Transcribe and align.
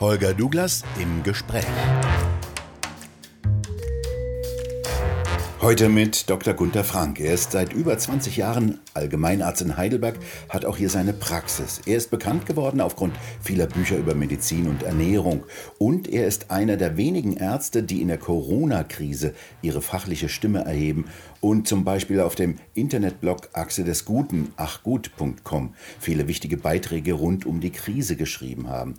Holger 0.00 0.32
Douglas 0.32 0.82
im 0.98 1.22
Gespräch. 1.22 1.66
Heute 5.60 5.90
mit 5.90 6.30
Dr. 6.30 6.54
Gunther 6.54 6.84
Frank. 6.84 7.20
Er 7.20 7.34
ist 7.34 7.52
seit 7.52 7.74
über 7.74 7.98
20 7.98 8.38
Jahren 8.38 8.80
Allgemeinarzt 8.94 9.60
in 9.60 9.76
Heidelberg, 9.76 10.18
hat 10.48 10.64
auch 10.64 10.78
hier 10.78 10.88
seine 10.88 11.12
Praxis. 11.12 11.82
Er 11.84 11.98
ist 11.98 12.10
bekannt 12.10 12.46
geworden 12.46 12.80
aufgrund 12.80 13.12
vieler 13.42 13.66
Bücher 13.66 13.98
über 13.98 14.14
Medizin 14.14 14.68
und 14.68 14.82
Ernährung. 14.82 15.44
Und 15.76 16.08
er 16.08 16.26
ist 16.26 16.50
einer 16.50 16.78
der 16.78 16.96
wenigen 16.96 17.36
Ärzte, 17.36 17.82
die 17.82 18.00
in 18.00 18.08
der 18.08 18.16
Corona-Krise 18.16 19.34
ihre 19.60 19.82
fachliche 19.82 20.30
Stimme 20.30 20.64
erheben 20.64 21.04
und 21.42 21.68
zum 21.68 21.84
Beispiel 21.84 22.20
auf 22.20 22.34
dem 22.34 22.56
Internetblog 22.72 23.50
Achse 23.52 23.84
des 23.84 24.06
Guten, 24.06 24.54
achgut.com, 24.56 25.74
viele 25.98 26.26
wichtige 26.26 26.56
Beiträge 26.56 27.12
rund 27.12 27.44
um 27.44 27.60
die 27.60 27.70
Krise 27.70 28.16
geschrieben 28.16 28.70
haben. 28.70 28.94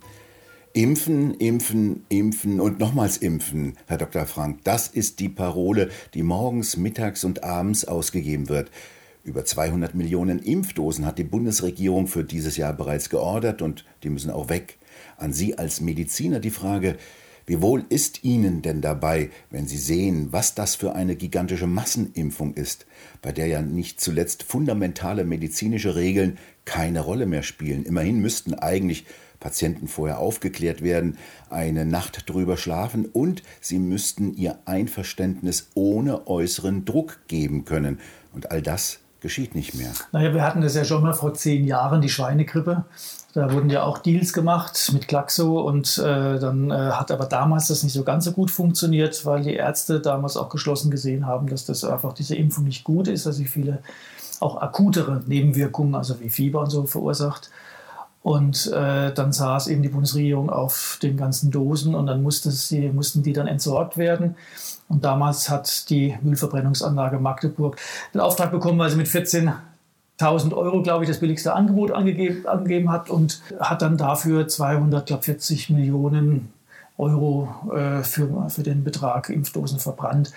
Impfen, 0.73 1.33
impfen, 1.33 2.05
impfen 2.07 2.61
und 2.61 2.79
nochmals 2.79 3.17
impfen, 3.17 3.75
Herr 3.87 3.97
Dr. 3.97 4.25
Frank. 4.25 4.59
Das 4.63 4.87
ist 4.87 5.19
die 5.19 5.27
Parole, 5.27 5.89
die 6.13 6.23
morgens, 6.23 6.77
mittags 6.77 7.25
und 7.25 7.43
abends 7.43 7.83
ausgegeben 7.83 8.47
wird. 8.47 8.71
Über 9.25 9.43
200 9.43 9.95
Millionen 9.95 10.39
Impfdosen 10.39 11.05
hat 11.05 11.17
die 11.17 11.25
Bundesregierung 11.25 12.07
für 12.07 12.23
dieses 12.23 12.55
Jahr 12.55 12.71
bereits 12.71 13.09
geordert 13.09 13.61
und 13.61 13.83
die 14.03 14.09
müssen 14.09 14.31
auch 14.31 14.47
weg. 14.47 14.77
An 15.17 15.33
Sie 15.33 15.57
als 15.57 15.81
Mediziner 15.81 16.39
die 16.39 16.51
Frage, 16.51 16.95
wie 17.45 17.61
wohl 17.61 17.83
ist 17.89 18.23
Ihnen 18.23 18.61
denn 18.61 18.79
dabei, 18.79 19.29
wenn 19.49 19.67
Sie 19.67 19.77
sehen, 19.77 20.29
was 20.31 20.55
das 20.55 20.75
für 20.75 20.95
eine 20.95 21.17
gigantische 21.17 21.67
Massenimpfung 21.67 22.53
ist, 22.53 22.85
bei 23.21 23.33
der 23.33 23.47
ja 23.47 23.61
nicht 23.61 23.99
zuletzt 23.99 24.43
fundamentale 24.43 25.25
medizinische 25.25 25.95
Regeln 25.95 26.37
keine 26.63 27.01
Rolle 27.01 27.25
mehr 27.25 27.43
spielen? 27.43 27.83
Immerhin 27.83 28.21
müssten 28.21 28.53
eigentlich 28.53 29.05
Patienten 29.41 29.89
vorher 29.89 30.19
aufgeklärt 30.19 30.81
werden, 30.81 31.17
eine 31.49 31.85
Nacht 31.85 32.29
drüber 32.29 32.55
schlafen 32.55 33.05
und 33.05 33.43
sie 33.59 33.79
müssten 33.79 34.33
ihr 34.33 34.59
Einverständnis 34.63 35.69
ohne 35.73 36.27
äußeren 36.27 36.85
Druck 36.85 37.19
geben 37.27 37.65
können. 37.65 37.99
Und 38.33 38.51
all 38.51 38.61
das 38.61 38.99
geschieht 39.19 39.53
nicht 39.55 39.75
mehr. 39.75 39.91
Naja, 40.13 40.33
wir 40.33 40.43
hatten 40.43 40.61
das 40.61 40.75
ja 40.75 40.85
schon 40.85 41.03
mal 41.03 41.13
vor 41.13 41.33
zehn 41.33 41.65
Jahren, 41.65 42.01
die 42.01 42.09
Schweinegrippe. 42.09 42.85
Da 43.33 43.51
wurden 43.53 43.69
ja 43.69 43.83
auch 43.83 43.97
Deals 43.97 44.33
gemacht 44.33 44.91
mit 44.93 45.07
Glaxo 45.07 45.61
und 45.61 45.97
äh, 45.97 46.37
dann 46.37 46.69
äh, 46.69 46.73
hat 46.73 47.11
aber 47.11 47.25
damals 47.25 47.67
das 47.67 47.83
nicht 47.83 47.93
so 47.93 48.03
ganz 48.03 48.25
so 48.25 48.33
gut 48.33 48.51
funktioniert, 48.51 49.25
weil 49.25 49.41
die 49.41 49.53
Ärzte 49.53 50.01
damals 50.01 50.37
auch 50.37 50.49
geschlossen 50.49 50.91
gesehen 50.91 51.25
haben, 51.25 51.47
dass 51.47 51.65
das 51.65 51.83
einfach 51.83 52.13
diese 52.13 52.35
Impfung 52.35 52.65
nicht 52.65 52.83
gut 52.83 53.07
ist, 53.07 53.25
dass 53.25 53.37
sie 53.37 53.45
viele 53.45 53.79
auch 54.41 54.61
akutere 54.61 55.21
Nebenwirkungen, 55.27 55.95
also 55.95 56.19
wie 56.19 56.29
Fieber 56.29 56.61
und 56.61 56.69
so 56.69 56.85
verursacht. 56.85 57.49
Und 58.23 58.71
äh, 58.71 59.11
dann 59.13 59.31
saß 59.31 59.67
eben 59.67 59.81
die 59.81 59.89
Bundesregierung 59.89 60.51
auf 60.51 60.99
den 61.01 61.17
ganzen 61.17 61.49
Dosen 61.49 61.95
und 61.95 62.05
dann 62.05 62.21
musste 62.21 62.51
sie, 62.51 62.89
mussten 62.89 63.23
die 63.23 63.33
dann 63.33 63.47
entsorgt 63.47 63.97
werden. 63.97 64.35
Und 64.87 65.03
damals 65.03 65.49
hat 65.49 65.89
die 65.89 66.17
Müllverbrennungsanlage 66.21 67.17
Magdeburg 67.17 67.77
den 68.13 68.21
Auftrag 68.21 68.51
bekommen, 68.51 68.77
weil 68.77 68.91
sie 68.91 68.97
mit 68.97 69.07
14.000 69.07 70.53
Euro, 70.53 70.83
glaube 70.83 71.03
ich, 71.03 71.09
das 71.09 71.19
billigste 71.19 71.53
Angebot 71.53 71.91
angegeben, 71.91 72.45
angegeben 72.45 72.91
hat 72.91 73.09
und 73.09 73.41
hat 73.59 73.81
dann 73.81 73.97
dafür 73.97 74.47
240 74.47 75.71
Millionen 75.71 76.53
Euro 76.97 77.49
äh, 77.73 78.03
für, 78.03 78.49
für 78.49 78.63
den 78.63 78.83
Betrag 78.83 79.29
Impfdosen 79.29 79.79
verbrannt. 79.79 80.31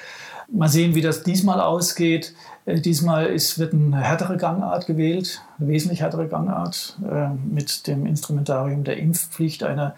Mal 0.52 0.68
sehen, 0.68 0.94
wie 0.94 1.00
das 1.00 1.22
diesmal 1.22 1.60
ausgeht. 1.60 2.34
Äh, 2.66 2.80
diesmal 2.80 3.26
ist, 3.26 3.58
wird 3.58 3.72
eine 3.72 4.00
härtere 4.00 4.36
Gangart 4.36 4.86
gewählt, 4.86 5.42
eine 5.58 5.68
wesentlich 5.68 6.00
härtere 6.00 6.28
Gangart 6.28 6.98
äh, 7.08 7.28
mit 7.30 7.86
dem 7.86 8.06
Instrumentarium 8.06 8.84
der 8.84 8.98
Impfpflicht, 8.98 9.62
eine, 9.62 9.94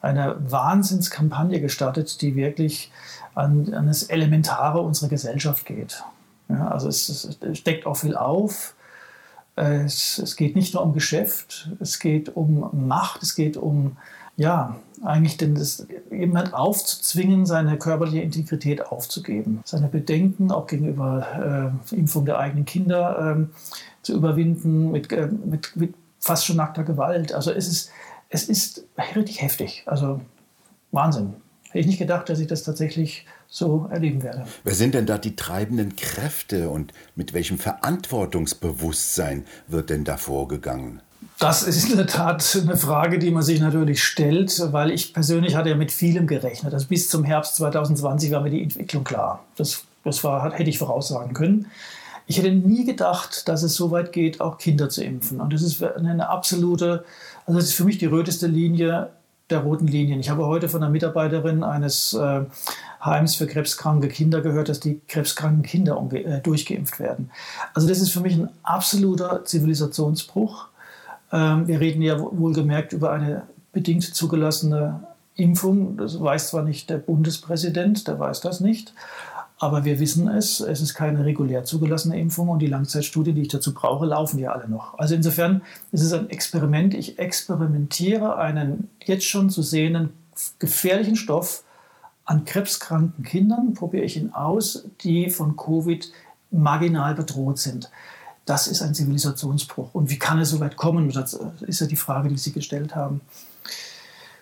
eine 0.00 0.36
Wahnsinnskampagne 0.50 1.60
gestartet, 1.60 2.20
die 2.22 2.36
wirklich 2.36 2.90
an, 3.34 3.72
an 3.74 3.86
das 3.86 4.04
Elementare 4.04 4.80
unserer 4.80 5.08
Gesellschaft 5.08 5.66
geht. 5.66 6.04
Ja, 6.48 6.68
also 6.68 6.88
es, 6.88 7.08
es 7.08 7.58
steckt 7.58 7.86
auch 7.86 7.96
viel 7.96 8.16
auf. 8.16 8.74
Es, 9.56 10.18
es, 10.18 10.34
geht 10.36 10.56
nicht 10.56 10.74
nur 10.74 10.82
um 10.82 10.92
Geschäft, 10.92 11.70
es 11.78 12.00
geht 12.00 12.34
um 12.34 12.68
Macht, 12.88 13.22
es 13.22 13.36
geht 13.36 13.56
um 13.56 13.96
ja, 14.36 14.76
eigentlich 15.02 15.36
denn 15.36 15.54
das, 15.54 15.86
jemand 16.10 16.54
aufzuzwingen, 16.54 17.46
seine 17.46 17.78
körperliche 17.78 18.20
Integrität 18.20 18.86
aufzugeben, 18.86 19.60
seine 19.64 19.88
Bedenken 19.88 20.50
auch 20.50 20.66
gegenüber 20.66 21.72
äh, 21.92 21.94
Impfung 21.94 22.24
der 22.24 22.38
eigenen 22.38 22.64
Kinder 22.64 23.36
äh, 23.36 24.02
zu 24.02 24.14
überwinden 24.14 24.90
mit, 24.90 25.12
äh, 25.12 25.26
mit, 25.26 25.76
mit, 25.76 25.94
fast 26.20 26.46
schon 26.46 26.56
nackter 26.56 26.84
Gewalt. 26.84 27.32
Also 27.32 27.52
es 27.52 27.68
ist, 27.68 27.90
es 28.30 28.48
ist 28.48 28.84
richtig 29.14 29.42
heftig. 29.42 29.82
Also 29.86 30.20
Wahnsinn. 30.90 31.34
Hätte 31.66 31.80
ich 31.80 31.86
nicht 31.86 31.98
gedacht, 31.98 32.28
dass 32.28 32.38
ich 32.38 32.46
das 32.46 32.62
tatsächlich 32.62 33.26
so 33.48 33.88
erleben 33.90 34.22
werde. 34.22 34.46
Wer 34.62 34.74
sind 34.74 34.94
denn 34.94 35.06
da 35.06 35.18
die 35.18 35.36
treibenden 35.36 35.96
Kräfte 35.96 36.70
und 36.70 36.92
mit 37.14 37.34
welchem 37.34 37.58
Verantwortungsbewusstsein 37.58 39.44
wird 39.66 39.90
denn 39.90 40.04
da 40.04 40.16
vorgegangen? 40.16 41.02
Das 41.38 41.64
ist 41.64 41.90
in 41.90 41.96
der 41.96 42.06
Tat 42.06 42.58
eine 42.62 42.76
Frage, 42.76 43.18
die 43.18 43.30
man 43.30 43.42
sich 43.42 43.60
natürlich 43.60 44.04
stellt, 44.04 44.72
weil 44.72 44.90
ich 44.90 45.12
persönlich 45.12 45.56
hatte 45.56 45.70
ja 45.70 45.76
mit 45.76 45.90
vielem 45.90 46.26
gerechnet. 46.26 46.72
Also 46.72 46.86
bis 46.86 47.08
zum 47.08 47.24
Herbst 47.24 47.56
2020 47.56 48.30
war 48.30 48.40
mir 48.40 48.50
die 48.50 48.62
Entwicklung 48.62 49.04
klar. 49.04 49.44
Das, 49.56 49.82
das 50.04 50.22
war, 50.22 50.52
hätte 50.52 50.70
ich 50.70 50.78
voraussagen 50.78 51.34
können. 51.34 51.66
Ich 52.26 52.38
hätte 52.38 52.52
nie 52.52 52.84
gedacht, 52.84 53.48
dass 53.48 53.62
es 53.62 53.74
so 53.74 53.90
weit 53.90 54.12
geht, 54.12 54.40
auch 54.40 54.58
Kinder 54.58 54.88
zu 54.88 55.04
impfen. 55.04 55.40
Und 55.40 55.52
das 55.52 55.62
ist 55.62 55.82
eine 55.82 56.28
absolute, 56.28 57.04
also 57.46 57.58
das 57.58 57.68
ist 57.68 57.74
für 57.74 57.84
mich 57.84 57.98
die 57.98 58.06
röteste 58.06 58.46
Linie 58.46 59.10
der 59.50 59.58
roten 59.58 59.86
Linien. 59.86 60.20
Ich 60.20 60.30
habe 60.30 60.46
heute 60.46 60.68
von 60.68 60.82
einer 60.82 60.90
Mitarbeiterin 60.90 61.62
eines 61.62 62.14
äh, 62.14 62.42
Heims 63.04 63.34
für 63.34 63.46
krebskranke 63.46 64.08
Kinder 64.08 64.40
gehört, 64.40 64.70
dass 64.70 64.80
die 64.80 65.00
krebskranken 65.06 65.62
Kinder 65.62 66.02
äh, 66.12 66.40
durchgeimpft 66.40 66.98
werden. 66.98 67.30
Also 67.74 67.86
das 67.86 67.98
ist 67.98 68.10
für 68.10 68.20
mich 68.20 68.34
ein 68.36 68.48
absoluter 68.62 69.44
Zivilisationsbruch. 69.44 70.68
Ähm, 71.34 71.66
wir 71.66 71.80
reden 71.80 72.00
ja 72.00 72.18
wohlgemerkt 72.18 72.92
über 72.92 73.10
eine 73.10 73.42
bedingt 73.72 74.04
zugelassene 74.04 75.00
Impfung. 75.34 75.96
Das 75.96 76.22
weiß 76.22 76.50
zwar 76.50 76.62
nicht 76.62 76.88
der 76.88 76.98
Bundespräsident, 76.98 78.06
der 78.06 78.20
weiß 78.20 78.40
das 78.40 78.60
nicht, 78.60 78.94
aber 79.58 79.84
wir 79.84 79.98
wissen 79.98 80.28
es. 80.28 80.60
Es 80.60 80.80
ist 80.80 80.94
keine 80.94 81.24
regulär 81.24 81.64
zugelassene 81.64 82.18
Impfung 82.18 82.48
und 82.48 82.60
die 82.60 82.68
Langzeitstudien, 82.68 83.34
die 83.34 83.42
ich 83.42 83.48
dazu 83.48 83.74
brauche, 83.74 84.06
laufen 84.06 84.38
ja 84.38 84.52
alle 84.52 84.68
noch. 84.68 84.96
Also 84.96 85.16
insofern 85.16 85.62
ist 85.90 86.02
es 86.02 86.12
ein 86.12 86.30
Experiment. 86.30 86.94
Ich 86.94 87.18
experimentiere 87.18 88.36
einen 88.36 88.88
jetzt 89.04 89.26
schon 89.26 89.50
zu 89.50 89.62
sehenden 89.62 90.10
gefährlichen 90.60 91.16
Stoff 91.16 91.64
an 92.24 92.44
krebskranken 92.44 93.24
Kindern, 93.24 93.74
probiere 93.74 94.04
ich 94.04 94.16
ihn 94.16 94.32
aus, 94.32 94.86
die 95.02 95.30
von 95.30 95.56
Covid 95.56 96.10
marginal 96.50 97.14
bedroht 97.14 97.58
sind. 97.58 97.90
Das 98.46 98.66
ist 98.66 98.82
ein 98.82 98.94
Zivilisationsbruch. 98.94 99.94
Und 99.94 100.10
wie 100.10 100.18
kann 100.18 100.38
es 100.38 100.50
so 100.50 100.60
weit 100.60 100.76
kommen? 100.76 101.10
Das 101.10 101.38
ist 101.62 101.80
ja 101.80 101.86
die 101.86 101.96
Frage, 101.96 102.28
die 102.28 102.36
Sie 102.36 102.52
gestellt 102.52 102.94
haben. 102.94 103.22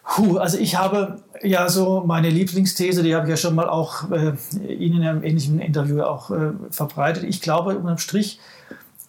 Puh, 0.05 0.39
also 0.39 0.59
ich 0.59 0.77
habe 0.77 1.23
ja 1.43 1.69
so 1.69 2.03
meine 2.05 2.29
Lieblingsthese, 2.29 3.03
die 3.03 3.15
habe 3.15 3.27
ich 3.27 3.31
ja 3.31 3.37
schon 3.37 3.55
mal 3.55 3.69
auch 3.69 4.11
äh, 4.11 4.35
Ihnen 4.61 5.03
in 5.03 5.09
einem 5.09 5.23
ähnlichen 5.23 5.61
Interview 5.61 6.03
auch 6.03 6.31
äh, 6.31 6.53
verbreitet. 6.71 7.25
Ich 7.25 7.41
glaube 7.41 7.79
unterm 7.79 7.99
Strich, 7.99 8.41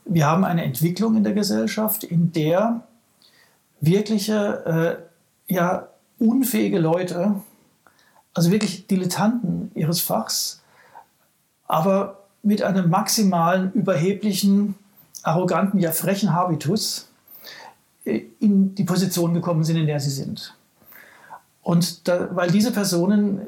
wir 0.06 0.28
haben 0.28 0.44
eine 0.44 0.64
Entwicklung 0.64 1.18
in 1.18 1.24
der 1.24 1.34
Gesellschaft, 1.34 2.04
in 2.04 2.32
der 2.32 2.82
wirkliche, 3.82 5.02
äh, 5.50 5.54
ja, 5.54 5.88
unfähige 6.20 6.80
Leute, 6.80 7.36
also 8.34 8.52
wirklich 8.52 8.88
Dilettanten 8.88 9.72
ihres 9.76 10.00
Fachs, 10.00 10.62
aber 11.68 12.24
mit 12.44 12.62
einem 12.62 12.90
maximalen 12.90 13.72
überheblichen 13.74 14.76
arroganten, 15.24 15.80
ja 15.80 15.92
frechen 15.92 16.34
Habitus 16.34 17.10
äh, 18.06 18.22
in 18.40 18.76
die 18.76 18.84
Position 18.84 19.34
gekommen 19.34 19.64
sind, 19.64 19.78
in 19.78 19.88
der 19.88 20.00
sie 20.00 20.12
sind. 20.12 20.56
Und 21.62 22.08
da, 22.08 22.36
weil 22.36 22.52
diese 22.52 22.72
Personen, 22.72 23.42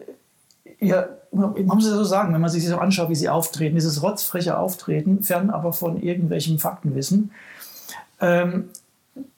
ja, 0.79 1.07
man 1.31 1.65
muss 1.65 1.85
es 1.85 1.93
so 1.93 2.03
sagen, 2.05 2.33
wenn 2.33 2.41
man 2.41 2.49
sich 2.49 2.65
so 2.65 2.77
anschaut, 2.77 3.09
wie 3.09 3.15
sie 3.15 3.27
auftreten, 3.27 3.75
dieses 3.75 4.01
rotzfreche 4.01 4.57
Auftreten, 4.57 5.21
fern 5.21 5.49
aber 5.49 5.73
von 5.73 6.01
irgendwelchem 6.01 6.57
Faktenwissen, 6.57 7.31
ähm, 8.21 8.69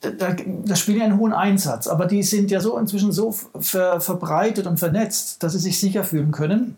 da, 0.02 0.36
da 0.66 0.76
spielen 0.76 1.00
ja 1.00 1.06
einen 1.06 1.20
hohen 1.20 1.34
Einsatz, 1.34 1.88
aber 1.88 2.06
die 2.06 2.24
sind 2.24 2.50
ja 2.50 2.60
so 2.60 2.78
inzwischen 2.78 3.12
so 3.12 3.32
ver, 3.32 4.00
verbreitet 4.00 4.66
und 4.68 4.80
vernetzt, 4.80 5.44
dass 5.44 5.54
sie 5.54 5.60
sich 5.60 5.80
sicher 5.80 6.04
fühlen 6.04 6.32
können. 6.32 6.78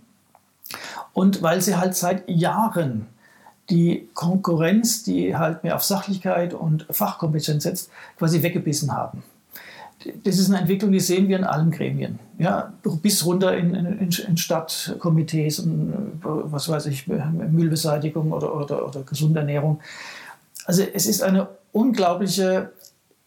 Und 1.13 1.41
weil 1.41 1.61
sie 1.61 1.75
halt 1.75 1.95
seit 1.95 2.29
Jahren 2.29 3.07
die 3.69 4.10
Konkurrenz, 4.13 5.04
die 5.04 5.36
halt 5.36 5.63
mehr 5.63 5.75
auf 5.75 5.83
Sachlichkeit 5.83 6.54
und 6.54 6.86
Fachkompetenz 6.89 7.63
setzt, 7.63 7.92
quasi 8.18 8.42
weggebissen 8.42 8.94
haben. 8.94 9.24
Das 10.24 10.39
ist 10.39 10.50
eine 10.50 10.60
Entwicklung, 10.60 10.94
die 10.94 11.01
sehen 11.01 11.27
wir 11.27 11.38
in 11.38 11.44
allen 11.44 11.71
Gremien. 11.71 12.19
Ja, 12.38 12.71
bis 13.01 13.25
runter 13.25 13.56
in, 13.57 13.75
in, 13.75 14.10
in 14.10 14.38
Stadtkomitees 14.38 15.60
und 15.60 16.21
was 16.24 16.69
weiß 16.69 16.86
ich, 16.86 17.07
Müllbeseitigung 17.07 18.31
oder, 18.31 18.56
oder, 18.56 18.88
oder 18.88 19.01
gesunde 19.01 19.42
Ernährung. 19.42 19.81
Also 20.66 20.83
es 20.83 21.06
ist 21.06 21.21
eine 21.21 21.50
unglaubliche 21.74 22.71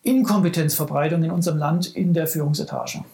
Inkompetenzverbreitung 0.02 1.22
in 1.22 1.30
unserem 1.30 1.58
Land 1.58 1.94
in 1.94 2.14
der 2.14 2.26
Führungsetage. 2.26 3.04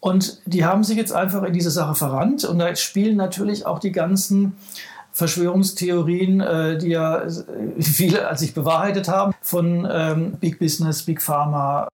Und 0.00 0.40
die 0.46 0.64
haben 0.64 0.84
sich 0.84 0.96
jetzt 0.96 1.12
einfach 1.12 1.42
in 1.42 1.52
diese 1.52 1.70
Sache 1.70 1.94
verrannt 1.94 2.44
und 2.44 2.58
da 2.58 2.74
spielen 2.76 3.16
natürlich 3.16 3.66
auch 3.66 3.78
die 3.78 3.92
ganzen 3.92 4.56
Verschwörungstheorien, 5.16 6.42
äh, 6.42 6.76
die 6.76 6.88
ja 6.88 7.22
viele 7.80 8.28
als 8.28 8.40
sich 8.40 8.52
bewahrheitet 8.52 9.08
haben, 9.08 9.32
von 9.40 9.88
ähm, 9.90 10.32
Big 10.32 10.58
Business, 10.58 11.04
Big 11.04 11.22
Pharma. 11.22 11.88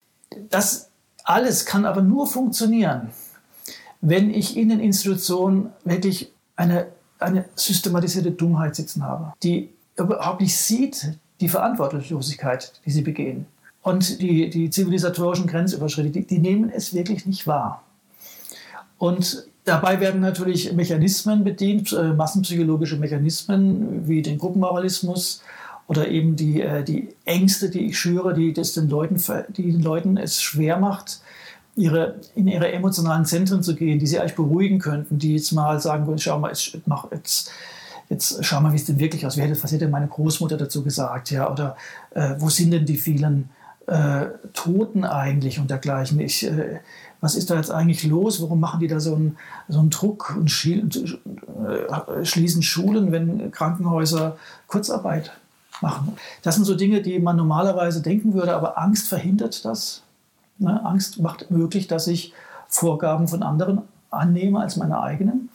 Das 0.51 0.91
alles 1.23 1.65
kann 1.65 1.85
aber 1.85 2.03
nur 2.03 2.27
funktionieren, 2.27 3.11
wenn 4.01 4.35
ich 4.35 4.57
in 4.57 4.71
den 4.71 4.81
Institutionen 4.81 5.71
wirklich 5.85 6.33
eine, 6.57 6.89
eine 7.21 7.45
systematisierte 7.55 8.33
Dummheit 8.33 8.75
sitzen 8.75 9.05
habe, 9.05 9.33
die 9.45 9.71
überhaupt 9.97 10.41
nicht 10.41 10.59
sieht 10.59 11.17
die 11.41 11.49
Verantwortungslosigkeit, 11.49 12.73
die 12.85 12.91
sie 12.91 13.03
begehen. 13.03 13.47
Und 13.83 14.21
die, 14.21 14.51
die 14.51 14.69
zivilisatorischen 14.69 15.47
Grenzüberschritte, 15.47 16.11
die, 16.11 16.27
die 16.27 16.39
nehmen 16.41 16.71
es 16.71 16.93
wirklich 16.93 17.25
nicht 17.25 17.47
wahr. 17.47 17.85
Und 18.99 19.47
dabei 19.65 20.01
werden 20.01 20.21
natürlich 20.21 20.73
Mechanismen 20.73 21.45
bedient, 21.45 21.93
äh, 21.93 22.13
massenpsychologische 22.13 22.97
Mechanismen 22.97 24.09
wie 24.09 24.23
den 24.23 24.39
Gruppenmoralismus 24.39 25.43
oder 25.87 26.09
eben 26.09 26.37
die, 26.37 26.63
äh, 26.63 26.85
die 26.85 27.15
Ängste, 27.25 27.71
die 27.71 27.87
ich 27.87 27.99
schüre, 27.99 28.35
die, 28.35 28.53
das 28.53 28.75
den 28.75 28.89
Leuten, 28.89 29.17
die 29.57 29.73
den 29.73 29.83
Leuten 29.83 30.17
es 30.17 30.43
schwer 30.43 30.79
macht, 30.79 31.21
ihre, 31.77 32.17
in 32.35 32.49
ihre 32.49 32.73
emotionalen 32.73 33.25
Zentren 33.25 33.63
zu 33.63 33.75
gehen, 33.75 33.99
die 33.99 34.07
sie 34.07 34.19
eigentlich 34.19 34.37
beruhigen 34.37 34.79
könnten, 34.79 35.19
die 35.19 35.35
jetzt 35.37 35.53
mal 35.53 35.81
sagen 35.81 36.07
würden, 36.07 36.19
schau 36.19 36.39
mal, 36.39 36.49
jetzt, 36.49 36.77
mach, 36.87 37.11
jetzt, 37.11 37.51
jetzt 38.09 38.45
schau 38.45 38.61
mal, 38.61 38.73
wie 38.73 38.77
es 38.77 38.85
denn 38.85 38.99
wirklich 38.99 39.27
aus. 39.27 39.39
Was 39.39 39.73
hätte 39.73 39.89
meine 39.89 40.09
Großmutter 40.09 40.57
dazu 40.57 40.83
gesagt? 40.83 41.31
Ja? 41.31 41.51
Oder 41.51 41.77
äh, 42.15 42.35
wo 42.39 42.49
sind 42.51 42.73
denn 42.73 42.85
die 42.85 42.97
vielen 42.97 43.49
äh, 43.87 44.27
Toten 44.53 45.05
eigentlich 45.05 45.59
und 45.59 45.71
dergleichen? 45.71 46.21
Ich, 46.21 46.47
äh, 46.47 46.81
was 47.23 47.37
ist 47.37 47.51
da 47.51 47.57
jetzt 47.57 47.71
eigentlich 47.71 48.03
los? 48.05 48.43
Warum 48.43 48.61
machen 48.61 48.81
die 48.81 48.89
da 48.89 48.99
so 49.01 49.15
einen, 49.15 49.39
so 49.69 49.79
einen 49.79 49.91
Druck 49.91 50.35
und 50.37 50.51
äh, 50.67 52.25
schließen 52.25 52.63
Schulen, 52.63 53.13
wenn 53.13 53.53
Krankenhäuser 53.53 54.37
Kurzarbeit 54.67 55.31
machen? 55.81 56.17
Das 56.43 56.57
sind 56.57 56.65
so 56.65 56.75
Dinge, 56.75 57.01
die 57.01 57.21
man 57.21 57.37
normalerweise 57.37 58.03
denken 58.03 58.35
würde, 58.35 58.55
aber 58.57 58.77
Angst 58.77 59.07
verhindert 59.07 59.65
das. 59.65 60.03
Ne? 60.59 60.85
Angst 60.85 61.21
macht 61.21 61.51
möglich, 61.53 61.87
dass 61.87 62.09
ich 62.09 62.35
Vorgaben 62.67 63.29
von 63.29 63.45
anderen 63.45 63.83
annehme 64.11 64.59
als 64.59 64.77
meine 64.77 65.01
eigenen. 65.01 65.49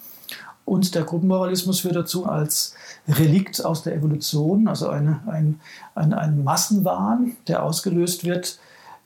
Und 0.64 0.96
der 0.96 1.04
Gruppenmoralismus 1.04 1.82
führt 1.82 1.98
dazu 1.98 2.28
als 2.28 2.76
Relikt 3.10 3.64
aus 3.64 3.84
der 3.84 3.94
Evolution, 3.94 4.70
also 4.70 4.88
eine, 4.88 5.20
ein, 5.28 5.60
ein, 5.96 6.14
ein 6.14 6.44
Massenwahn, 6.46 7.36
der 7.48 7.64
ausgelöst 7.64 8.24
wird 8.24 8.58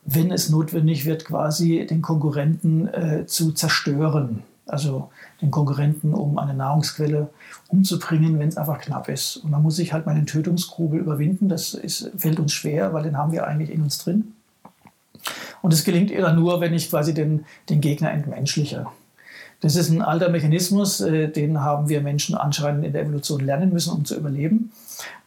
wenn 0.04 0.32
es 0.32 0.50
notwendig 0.50 1.04
wird, 1.04 1.24
quasi 1.24 1.86
den 1.88 2.02
Konkurrenten 2.02 2.88
äh, 2.88 3.26
zu 3.26 3.52
zerstören. 3.52 4.42
Also 4.66 5.10
den 5.40 5.50
Konkurrenten, 5.50 6.14
um 6.14 6.38
eine 6.38 6.54
Nahrungsquelle 6.54 7.30
umzubringen, 7.68 8.38
wenn 8.38 8.48
es 8.48 8.56
einfach 8.56 8.80
knapp 8.80 9.08
ist. 9.08 9.36
Und 9.38 9.50
man 9.50 9.62
muss 9.62 9.76
sich 9.76 9.92
halt 9.92 10.06
mal 10.06 10.14
den 10.14 10.26
Tötungsgrubel 10.26 11.00
überwinden. 11.00 11.48
Das 11.48 11.74
ist, 11.74 12.10
fällt 12.16 12.38
uns 12.38 12.52
schwer, 12.52 12.92
weil 12.92 13.02
den 13.02 13.18
haben 13.18 13.32
wir 13.32 13.46
eigentlich 13.46 13.70
in 13.70 13.82
uns 13.82 13.98
drin. 13.98 14.34
Und 15.62 15.72
es 15.72 15.84
gelingt 15.84 16.10
eher 16.10 16.32
nur, 16.32 16.60
wenn 16.60 16.74
ich 16.74 16.90
quasi 16.90 17.14
den, 17.14 17.44
den 17.68 17.80
Gegner 17.80 18.12
entmenschliche. 18.12 18.86
Das 19.60 19.76
ist 19.76 19.90
ein 19.90 20.02
alter 20.02 20.28
Mechanismus, 20.28 21.00
äh, 21.00 21.28
den 21.28 21.60
haben 21.60 21.88
wir 21.88 22.00
Menschen 22.00 22.34
anscheinend 22.34 22.84
in 22.84 22.92
der 22.92 23.02
Evolution 23.02 23.40
lernen 23.40 23.72
müssen, 23.72 23.92
um 23.92 24.04
zu 24.04 24.16
überleben. 24.16 24.72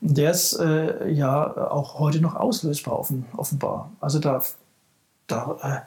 Und 0.02 0.18
der 0.18 0.32
ist 0.32 0.54
äh, 0.60 1.10
ja 1.10 1.72
auch 1.72 2.00
heute 2.00 2.20
noch 2.20 2.36
auslösbar, 2.36 3.06
offenbar. 3.38 3.92
Also 4.02 4.20
da 4.20 4.42
da 5.28 5.86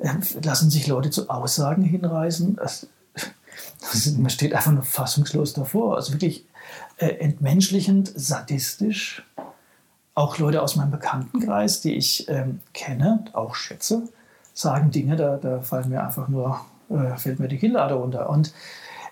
äh, 0.00 0.06
äh, 0.06 0.14
lassen 0.42 0.70
sich 0.70 0.86
Leute 0.86 1.10
zu 1.10 1.28
Aussagen 1.28 1.82
hinreißen. 1.82 2.56
Das, 2.56 2.86
das, 3.80 4.12
man 4.16 4.30
steht 4.30 4.54
einfach 4.54 4.72
nur 4.72 4.82
fassungslos 4.82 5.52
davor. 5.52 5.96
Also 5.96 6.12
wirklich 6.12 6.46
äh, 6.98 7.06
entmenschlichend, 7.06 8.10
sadistisch. 8.14 9.24
Auch 10.14 10.38
Leute 10.38 10.62
aus 10.62 10.76
meinem 10.76 10.90
Bekanntenkreis, 10.90 11.80
die 11.80 11.94
ich 11.94 12.28
ähm, 12.28 12.60
kenne, 12.74 13.24
auch 13.32 13.54
schätze, 13.54 14.08
sagen 14.54 14.90
Dinge, 14.90 15.16
da, 15.16 15.36
da 15.36 15.62
fallen 15.62 15.88
mir 15.88 16.04
einfach 16.04 16.28
nur, 16.28 16.60
äh, 16.90 17.16
fällt 17.16 17.38
mir 17.38 17.48
die 17.48 17.58
Kinnlade 17.58 17.94
runter. 17.94 18.28
Und 18.28 18.52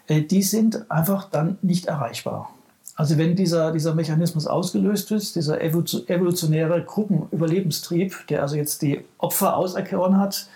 äh, 0.08 0.22
die 0.22 0.42
sind 0.42 0.90
einfach 0.90 1.30
dann 1.30 1.58
nicht 1.62 1.86
erreichbar. 1.86 2.50
Also 2.98 3.16
wenn 3.16 3.36
dieser, 3.36 3.70
dieser 3.70 3.94
Mechanismus 3.94 4.48
ausgelöst 4.48 5.12
ist, 5.12 5.36
dieser 5.36 5.62
evolutionäre 5.62 6.82
Gruppenüberlebenstrieb, 6.82 8.26
der 8.26 8.42
also 8.42 8.56
jetzt 8.56 8.82
die 8.82 9.04
Opfer 9.18 9.56
auserkoren 9.56 10.18
hat 10.18 10.48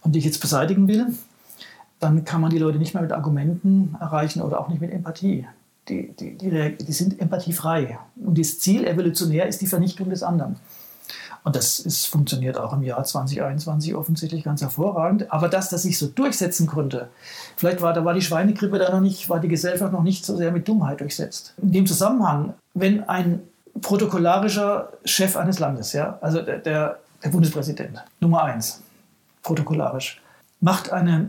und 0.00 0.14
die 0.14 0.18
ich 0.18 0.24
jetzt 0.24 0.40
beseitigen 0.40 0.88
will, 0.88 1.08
dann 2.00 2.24
kann 2.24 2.40
man 2.40 2.48
die 2.48 2.58
Leute 2.58 2.78
nicht 2.78 2.94
mehr 2.94 3.02
mit 3.02 3.12
Argumenten 3.12 3.96
erreichen 4.00 4.40
oder 4.40 4.60
auch 4.60 4.68
nicht 4.68 4.80
mit 4.80 4.92
Empathie. 4.92 5.46
Die, 5.90 6.14
die, 6.18 6.38
die, 6.38 6.78
die 6.78 6.92
sind 6.92 7.20
empathiefrei. 7.20 7.98
Und 8.16 8.38
das 8.38 8.58
Ziel 8.60 8.86
evolutionär 8.86 9.46
ist 9.46 9.60
die 9.60 9.66
Vernichtung 9.66 10.08
des 10.08 10.22
anderen. 10.22 10.56
Und 11.44 11.56
das 11.56 11.78
ist, 11.78 12.06
funktioniert 12.06 12.56
auch 12.56 12.72
im 12.72 12.82
Jahr 12.82 13.04
2021 13.04 13.94
offensichtlich 13.94 14.44
ganz 14.44 14.62
hervorragend. 14.62 15.30
Aber 15.30 15.48
dass 15.48 15.68
das 15.68 15.82
sich 15.82 15.98
so 15.98 16.06
durchsetzen 16.06 16.66
konnte, 16.66 17.10
vielleicht 17.56 17.82
war, 17.82 17.92
da 17.92 18.02
war 18.04 18.14
die 18.14 18.22
Schweinegrippe 18.22 18.78
da 18.78 18.90
noch 18.90 19.02
nicht, 19.02 19.28
war 19.28 19.40
die 19.40 19.48
Gesellschaft 19.48 19.92
noch 19.92 20.02
nicht 20.02 20.24
so 20.24 20.36
sehr 20.36 20.52
mit 20.52 20.66
Dummheit 20.66 21.00
durchsetzt. 21.00 21.52
In 21.60 21.72
dem 21.72 21.86
Zusammenhang, 21.86 22.54
wenn 22.72 23.06
ein 23.06 23.40
protokollarischer 23.82 24.88
Chef 25.04 25.36
eines 25.36 25.58
Landes, 25.58 25.92
ja, 25.92 26.18
also 26.22 26.40
der, 26.40 26.58
der, 26.58 26.98
der 27.22 27.28
Bundespräsident, 27.28 28.02
Nummer 28.20 28.44
eins, 28.44 28.80
protokollarisch, 29.42 30.22
macht 30.60 30.92
eine 30.92 31.28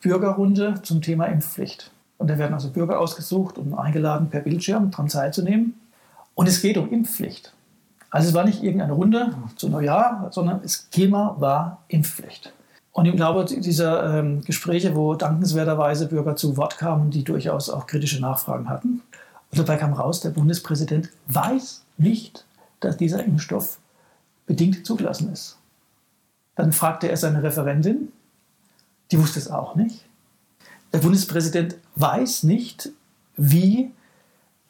Bürgerrunde 0.00 0.80
zum 0.82 1.02
Thema 1.02 1.26
Impfpflicht. 1.26 1.90
Und 2.18 2.30
da 2.30 2.38
werden 2.38 2.54
also 2.54 2.70
Bürger 2.70 3.00
ausgesucht 3.00 3.58
und 3.58 3.74
eingeladen, 3.74 4.30
per 4.30 4.40
Bildschirm 4.40 4.92
daran 4.92 5.08
teilzunehmen. 5.08 5.74
Und 6.36 6.48
es 6.48 6.62
geht 6.62 6.78
um 6.78 6.92
Impfpflicht. 6.92 7.52
Also 8.10 8.28
es 8.28 8.34
war 8.34 8.44
nicht 8.44 8.62
irgendeine 8.62 8.92
Runde 8.92 9.34
zu 9.56 9.68
Neujahr, 9.68 10.28
sondern 10.30 10.62
das 10.62 10.88
Thema 10.90 11.36
war 11.38 11.84
Impfpflicht. 11.88 12.52
Und 12.92 13.06
im 13.06 13.18
Laufe 13.18 13.54
dieser 13.60 14.18
ähm, 14.18 14.42
Gespräche, 14.42 14.96
wo 14.96 15.14
dankenswerterweise 15.14 16.08
Bürger 16.08 16.36
zu 16.36 16.56
Wort 16.56 16.78
kamen, 16.78 17.10
die 17.10 17.22
durchaus 17.22 17.70
auch 17.70 17.86
kritische 17.86 18.20
Nachfragen 18.20 18.68
hatten, 18.68 19.02
und 19.50 19.58
dabei 19.58 19.76
kam 19.76 19.92
raus, 19.92 20.20
der 20.20 20.30
Bundespräsident 20.30 21.10
weiß 21.26 21.82
nicht, 21.96 22.44
dass 22.80 22.96
dieser 22.96 23.24
Impfstoff 23.24 23.78
bedingt 24.46 24.86
zugelassen 24.86 25.32
ist. 25.32 25.56
Dann 26.54 26.72
fragte 26.72 27.08
er 27.08 27.16
seine 27.16 27.42
Referentin, 27.42 28.12
die 29.10 29.18
wusste 29.18 29.38
es 29.38 29.50
auch 29.50 29.74
nicht. 29.74 30.04
Der 30.92 30.98
Bundespräsident 30.98 31.76
weiß 31.94 32.42
nicht, 32.42 32.90
wie 33.36 33.90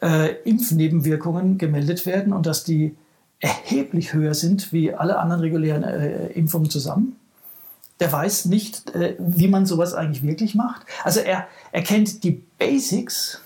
äh, 0.00 0.34
Impfnebenwirkungen 0.42 1.58
gemeldet 1.58 2.06
werden 2.06 2.32
und 2.32 2.46
dass 2.46 2.64
die 2.64 2.94
erheblich 3.40 4.12
höher 4.12 4.34
sind 4.34 4.72
wie 4.72 4.92
alle 4.92 5.18
anderen 5.18 5.40
regulären 5.40 5.84
äh, 5.84 6.26
Impfungen 6.28 6.70
zusammen. 6.70 7.16
Der 8.00 8.12
weiß 8.12 8.46
nicht, 8.46 8.94
äh, 8.94 9.16
wie 9.18 9.48
man 9.48 9.66
sowas 9.66 9.94
eigentlich 9.94 10.22
wirklich 10.22 10.54
macht. 10.54 10.82
Also 11.04 11.20
er, 11.20 11.46
er 11.72 11.82
kennt 11.82 12.24
die 12.24 12.42
Basics 12.58 13.40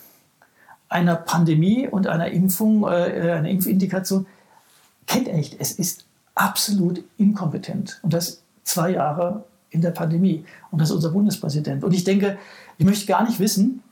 einer 0.89 1.17
Pandemie 1.17 1.89
und 1.89 2.07
einer 2.07 2.31
Impfung, 2.31 2.85
äh, 2.85 3.33
einer 3.33 3.49
Impfindikation, 3.49 4.27
kennt 5.07 5.29
er 5.29 5.37
nicht. 5.37 5.57
Es 5.59 5.73
ist 5.73 6.05
absolut 6.35 7.03
inkompetent. 7.19 8.01
Und 8.03 8.13
das 8.13 8.43
zwei 8.65 8.91
Jahre 8.91 9.45
in 9.71 9.81
der 9.81 9.91
Pandemie. 9.91 10.45
Und 10.71 10.81
das 10.81 10.91
ist 10.91 10.97
unser 10.97 11.11
Bundespräsident. 11.11 11.83
Und 11.83 11.93
ich 11.93 12.05
denke, 12.05 12.39
ich 12.79 12.85
möchte 12.85 13.07
gar 13.07 13.25
nicht 13.25 13.41
wissen, 13.41 13.83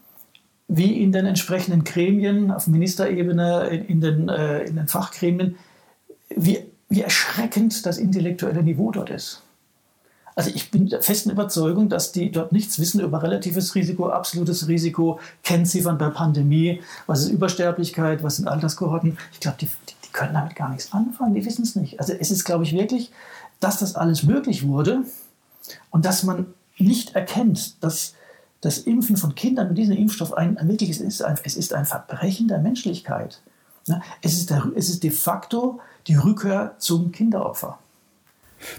wie 0.68 1.02
in 1.02 1.10
den 1.10 1.26
entsprechenden 1.26 1.84
Gremien 1.84 2.50
auf 2.50 2.66
Ministerebene, 2.68 3.66
in, 3.68 3.84
in, 3.86 4.00
den, 4.00 4.28
äh, 4.28 4.60
in 4.64 4.76
den 4.76 4.88
Fachgremien, 4.88 5.56
wie, 6.34 6.64
wie 6.88 7.02
erschreckend 7.02 7.84
das 7.86 7.98
intellektuelle 7.98 8.62
Niveau 8.62 8.90
dort 8.90 9.10
ist. 9.10 9.42
Also 10.36 10.50
ich 10.54 10.70
bin 10.70 10.88
der 10.88 11.02
festen 11.02 11.30
Überzeugung, 11.30 11.88
dass 11.88 12.12
die 12.12 12.30
dort 12.30 12.52
nichts 12.52 12.78
wissen 12.78 13.00
über 13.00 13.22
relatives 13.22 13.74
Risiko, 13.74 14.08
absolutes 14.08 14.68
Risiko, 14.68 15.20
Kennziffern 15.42 15.98
bei 15.98 16.08
Pandemie, 16.08 16.80
was 17.06 17.22
ist 17.22 17.30
Übersterblichkeit, 17.30 18.22
was 18.22 18.36
sind 18.36 18.48
Alterskohorten. 18.48 19.18
Ich 19.32 19.40
glaube, 19.40 19.58
die, 19.60 19.66
die, 19.66 19.94
die, 20.04 20.12
können 20.12 20.34
damit 20.34 20.56
gar 20.56 20.70
nichts 20.70 20.92
anfangen, 20.92 21.34
die 21.34 21.44
wissen 21.44 21.62
es 21.62 21.76
nicht. 21.76 22.00
Also 22.00 22.14
es 22.14 22.30
ist, 22.30 22.44
glaube 22.44 22.64
ich, 22.64 22.72
wirklich, 22.72 23.10
dass 23.60 23.78
das 23.78 23.96
alles 23.96 24.22
möglich 24.22 24.66
wurde 24.66 25.02
und 25.90 26.04
dass 26.04 26.22
man 26.22 26.46
nicht 26.78 27.14
erkennt, 27.14 27.82
dass 27.84 28.14
das 28.60 28.78
Impfen 28.78 29.16
von 29.16 29.34
Kindern 29.34 29.68
mit 29.68 29.78
diesem 29.78 29.96
Impfstoff 29.96 30.32
ein, 30.32 30.58
ein 30.58 30.68
wirkliches 30.68 31.00
ist, 31.00 31.22
ein, 31.22 31.38
es 31.44 31.56
ist 31.56 31.74
ein 31.74 31.86
Verbrechen 31.86 32.48
der 32.48 32.58
Menschlichkeit. 32.58 33.40
Ne? 33.86 34.02
Es 34.22 34.34
ist, 34.34 34.50
der, 34.50 34.70
es 34.74 34.88
ist 34.88 35.02
de 35.02 35.10
facto 35.10 35.80
die 36.06 36.16
Rückkehr 36.16 36.74
zum 36.78 37.12
Kinderopfer. 37.12 37.78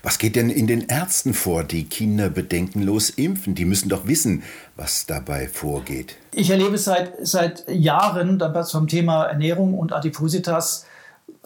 Was 0.03 0.19
geht 0.19 0.35
denn 0.35 0.49
in 0.49 0.67
den 0.67 0.87
Ärzten 0.87 1.33
vor, 1.33 1.63
die 1.63 1.85
Kinder 1.85 2.29
bedenkenlos 2.29 3.09
impfen? 3.09 3.55
Die 3.55 3.65
müssen 3.65 3.89
doch 3.89 4.05
wissen, 4.07 4.43
was 4.75 5.07
dabei 5.07 5.47
vorgeht. 5.47 6.17
Ich 6.33 6.51
erlebe 6.51 6.77
seit, 6.77 7.13
seit 7.25 7.67
Jahren 7.67 8.39
zum 8.65 8.87
Thema 8.87 9.25
Ernährung 9.25 9.77
und 9.77 9.91
Adipositas 9.91 10.85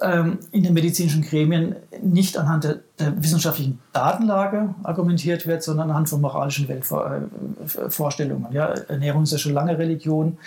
ähm, 0.01 0.39
in 0.51 0.63
den 0.63 0.74
medizinischen 0.74 1.22
Gremien 1.22 1.77
nicht 2.01 2.38
anhand 2.38 2.65
der, 2.65 2.79
der, 3.00 3.24
wissenschaftlichen 3.24 3.79
Datenlage 3.94 4.75
argumentiert 4.84 5.48
wird, 5.48 5.63
sondern 5.63 5.89
anhand 5.89 6.10
von 6.10 6.20
moralischen 6.20 6.67
Weltvorstellungen. 6.67 8.51
Ja, 8.51 8.67
Ernährung 8.67 9.24
ist 9.24 9.32
ja 9.32 9.38
schon 9.38 9.53
lange 9.53 9.77
Religion. 9.77 10.38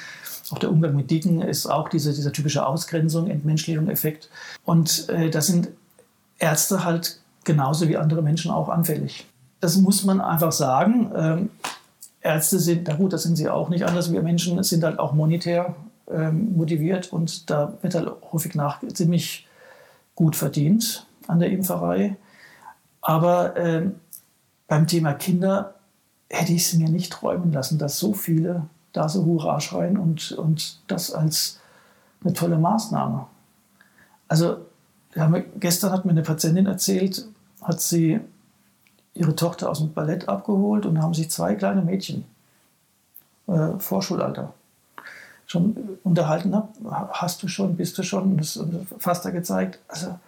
Auch 0.51 0.59
der 0.59 0.71
Umgang 0.71 0.97
mit 0.97 1.11
Dicken 1.11 1.43
ist 1.43 1.67
auch 1.67 1.89
diese, 1.89 2.13
dieser 2.13 2.33
typische 2.33 2.67
Ausgrenzung, 2.67 3.29
Entmenschlichung, 3.29 3.89
Effekt. 3.89 4.31
Und 4.65 5.09
äh, 5.09 5.31
da 5.31 5.41
sind 5.41 5.69
Ärzte 6.39 6.85
halt 6.85 7.21
genauso 7.45 7.89
wie 7.89 7.97
andere 7.97 8.23
Menschen 8.23 8.51
auch 8.51 8.69
anfällig. 8.69 9.27
Das 9.61 9.77
muss 9.77 10.05
man 10.05 10.21
einfach 10.21 10.53
sagen. 10.53 11.11
Ähm, 11.15 11.51
Ärzte 12.21 12.59
sind, 12.59 12.89
na 12.89 12.95
gut, 12.95 13.13
das 13.13 13.23
sind 13.23 13.37
sie 13.37 13.49
auch 13.49 13.69
nicht 13.69 13.85
anders. 13.85 14.13
Wir 14.13 14.23
Menschen 14.23 14.63
sind 14.63 14.85
halt 14.85 14.99
auch 14.99 15.13
monetär 15.13 15.75
ähm, 16.11 16.57
motiviert 16.57 17.13
und 17.13 17.51
da 17.51 17.75
wird 17.83 17.95
halt 17.95 18.11
häufig 18.33 18.55
nach 18.55 18.83
ziemlich 18.93 19.47
gut 20.15 20.37
verdient 20.37 21.07
an 21.27 21.39
der 21.39 21.51
Impferei. 21.51 22.17
Aber 23.01 23.57
ähm, 23.57 23.97
beim 24.67 24.87
Thema 24.87 25.15
Kinder 25.15 25.75
hätte 26.29 26.53
ich 26.53 26.67
es 26.67 26.75
mir 26.75 26.89
nicht 26.89 27.13
träumen 27.13 27.53
lassen, 27.53 27.79
dass 27.79 27.99
so 27.99 28.13
viele 28.13 28.65
da 28.93 29.09
so 29.09 29.25
Hurra 29.25 29.61
schreien 29.61 29.99
und, 29.99 30.33
und 30.33 30.81
das 30.87 31.13
als 31.13 31.61
eine 32.23 32.33
tolle 32.33 32.59
Maßnahme. 32.59 33.27
Also 34.29 34.59
wir, 35.15 35.45
gestern 35.59 35.93
hat 35.93 36.05
mir 36.05 36.13
eine 36.13 36.23
Patientin 36.23 36.67
erzählt, 36.67 37.27
hat 37.63 37.81
sie 37.81 38.21
ihre 39.15 39.35
Tochter 39.35 39.71
aus 39.71 39.79
dem 39.79 39.93
Ballett 39.93 40.29
abgeholt 40.29 40.87
und 40.87 41.03
haben 41.03 41.15
sich 41.15 41.31
zwei 41.31 41.55
kleine 41.55 41.83
Mädchen, 41.83 42.25
äh, 43.47 43.79
Vorschulalter, 43.79 44.55
schon 45.47 45.99
unterhalten. 46.05 46.55
Hab, 46.55 47.13
hast 47.13 47.43
du 47.43 47.49
schon, 47.49 47.77
bist 47.77 47.99
du 47.99 48.03
schon? 48.03 48.37
Das, 48.37 48.55
das 48.55 49.01
Faster 49.01 49.33
gezeigt. 49.33 49.81
Also, 49.89 50.19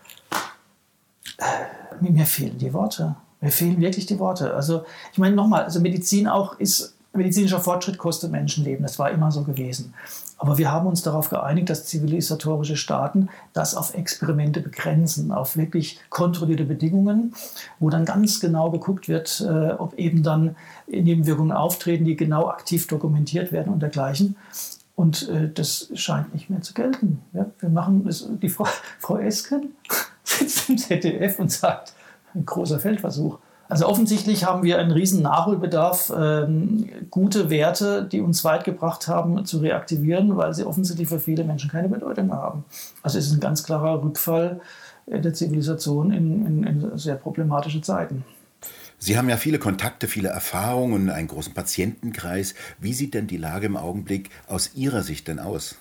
äh, 1.39 2.01
mir 2.01 2.27
fehlen 2.27 2.59
die 2.59 2.73
Worte. 2.73 3.17
Mir 3.41 3.51
fehlen 3.51 3.81
wirklich 3.81 4.07
die 4.07 4.19
Worte. 4.19 4.55
Also, 4.55 4.85
ich 5.13 5.19
meine, 5.19 5.37
nochmal, 5.37 5.65
also 5.65 5.81
Medizin 5.81 6.27
auch 6.27 6.59
ist 6.59 6.95
medizinischer 7.13 7.61
Fortschritt 7.61 7.99
kostet 7.99 8.31
Menschenleben. 8.31 8.83
Das 8.83 8.99
war 8.99 9.11
immer 9.11 9.31
so 9.33 9.43
gewesen. 9.43 9.95
Aber 10.39 10.59
wir 10.59 10.73
haben 10.73 10.87
uns 10.87 11.03
darauf 11.03 11.29
geeinigt, 11.29 11.69
dass 11.69 11.85
zivilisatorische 11.85 12.77
Staaten 12.77 13.29
das 13.53 13.75
auf 13.75 13.95
Experimente 13.95 14.61
begrenzen, 14.61 15.33
auf 15.33 15.57
wirklich 15.57 16.01
kontrollierte 16.09 16.65
Bedingungen, 16.65 17.35
wo 17.79 17.91
dann 17.91 18.05
ganz 18.05 18.41
genau 18.41 18.71
geguckt 18.71 19.09
wird, 19.09 19.45
äh, 19.47 19.73
ob 19.73 19.95
eben 19.95 20.23
dann 20.23 20.57
Nebenwirkungen 20.87 21.53
auftreten, 21.53 22.05
die 22.05 22.17
genau 22.17 22.49
aktiv 22.49 22.87
dokumentiert 22.87 23.53
werden 23.53 23.73
und 23.73 23.81
dergleichen. 23.81 24.37
Und 24.95 25.29
äh, 25.29 25.51
das 25.53 25.91
scheint 25.95 26.33
nicht 26.33 26.49
mehr 26.49 26.63
zu 26.63 26.75
gelten. 26.75 27.23
Wir 27.33 27.69
machen 27.69 28.05
das, 28.05 28.29
die 28.41 28.49
Frau, 28.49 28.67
Frau 28.99 29.19
Esken 29.19 29.75
sitzt 30.25 30.71
im 30.71 30.79
ZDF 30.79 31.39
und 31.39 31.51
sagt, 31.51 31.95
ein 32.35 32.47
großer 32.47 32.79
Feldversuch. 32.79 33.39
Also 33.71 33.87
offensichtlich 33.87 34.45
haben 34.45 34.65
wir 34.65 34.79
einen 34.79 34.91
riesen 34.91 35.23
Nachholbedarf, 35.23 36.13
ähm, 36.15 36.89
gute 37.11 37.51
Werte, 37.51 38.05
die 38.05 38.21
uns 38.21 38.45
weit 38.45 38.65
gebracht 38.65 39.09
haben, 39.09 39.47
zu 39.47 39.59
reaktivieren, 39.59 40.37
weil 40.37 40.53
sie 40.55 40.65
offensichtlich 40.65 41.09
für 41.09 41.21
viele 41.21 41.45
Menschen 41.45 41.71
keine 41.71 41.89
Bedeutung 41.89 42.27
mehr 42.27 42.39
haben. 42.39 42.65
Also 43.03 43.19
es 43.19 43.27
ist 43.27 43.33
ein 43.33 43.41
ganz 43.41 43.63
klarer 43.63 44.03
Rückfall 44.03 44.61
der 45.07 45.35
Zivilisation 45.35 46.13
in, 46.13 46.47
in, 46.47 46.65
in 46.65 46.99
sehr 46.99 47.15
problematische 47.15 47.81
Zeiten. 47.81 48.25
Sie 48.99 49.17
haben 49.17 49.29
ja 49.29 49.37
viele 49.37 49.59
Kontakte, 49.59 50.09
viele 50.09 50.29
Erfahrungen, 50.29 51.09
einen 51.09 51.29
großen 51.29 51.55
Patientenkreis. 51.55 52.55
Wie 52.79 52.93
sieht 52.93 53.15
denn 53.15 53.27
die 53.27 53.39
Lage 53.39 53.67
im 53.67 53.77
Augenblick 53.77 54.31
aus 54.47 54.73
Ihrer 54.75 55.03
Sicht 55.03 55.27
denn 55.29 55.39
aus? 55.39 55.77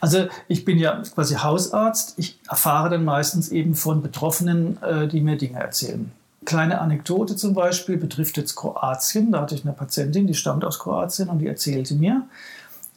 Also 0.00 0.26
ich 0.48 0.64
bin 0.64 0.78
ja 0.78 1.02
quasi 1.14 1.36
Hausarzt. 1.36 2.14
Ich 2.16 2.38
erfahre 2.48 2.90
dann 2.90 3.04
meistens 3.04 3.50
eben 3.50 3.74
von 3.74 4.02
Betroffenen, 4.02 4.82
äh, 4.82 5.08
die 5.08 5.20
mir 5.20 5.36
Dinge 5.36 5.60
erzählen. 5.60 6.10
Kleine 6.44 6.80
Anekdote 6.80 7.36
zum 7.36 7.52
Beispiel 7.52 7.98
betrifft 7.98 8.36
jetzt 8.38 8.56
Kroatien. 8.56 9.32
Da 9.32 9.42
hatte 9.42 9.54
ich 9.54 9.64
eine 9.64 9.74
Patientin, 9.74 10.26
die 10.26 10.34
stammt 10.34 10.64
aus 10.64 10.78
Kroatien 10.78 11.28
und 11.28 11.38
die 11.38 11.46
erzählte 11.46 11.94
mir, 11.94 12.26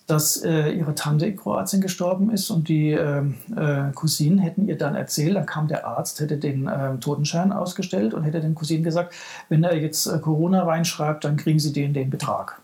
dass 0.08 0.38
äh, 0.44 0.72
ihre 0.72 0.96
Tante 0.96 1.26
in 1.26 1.36
Kroatien 1.36 1.82
gestorben 1.82 2.32
ist 2.32 2.50
und 2.50 2.68
die 2.68 2.92
äh, 2.92 3.22
äh, 3.56 3.92
Cousinen 3.94 4.38
hätten 4.38 4.68
ihr 4.68 4.78
dann 4.78 4.96
erzählt, 4.96 5.36
dann 5.36 5.46
kam 5.46 5.68
der 5.68 5.88
Arzt, 5.88 6.20
hätte 6.20 6.38
den 6.38 6.70
ähm, 6.74 7.00
Totenschein 7.00 7.52
ausgestellt 7.52 8.14
und 8.14 8.24
hätte 8.24 8.42
den 8.42 8.56
Cousinen 8.56 8.84
gesagt, 8.84 9.14
wenn 9.50 9.64
er 9.64 9.76
jetzt 9.76 10.08
äh, 10.08 10.20
Corona 10.20 10.64
reinschreibt, 10.64 11.24
dann 11.24 11.38
kriegen 11.38 11.60
sie 11.60 11.74
den 11.74 11.94
den 11.94 12.10
Betrag. 12.10 12.60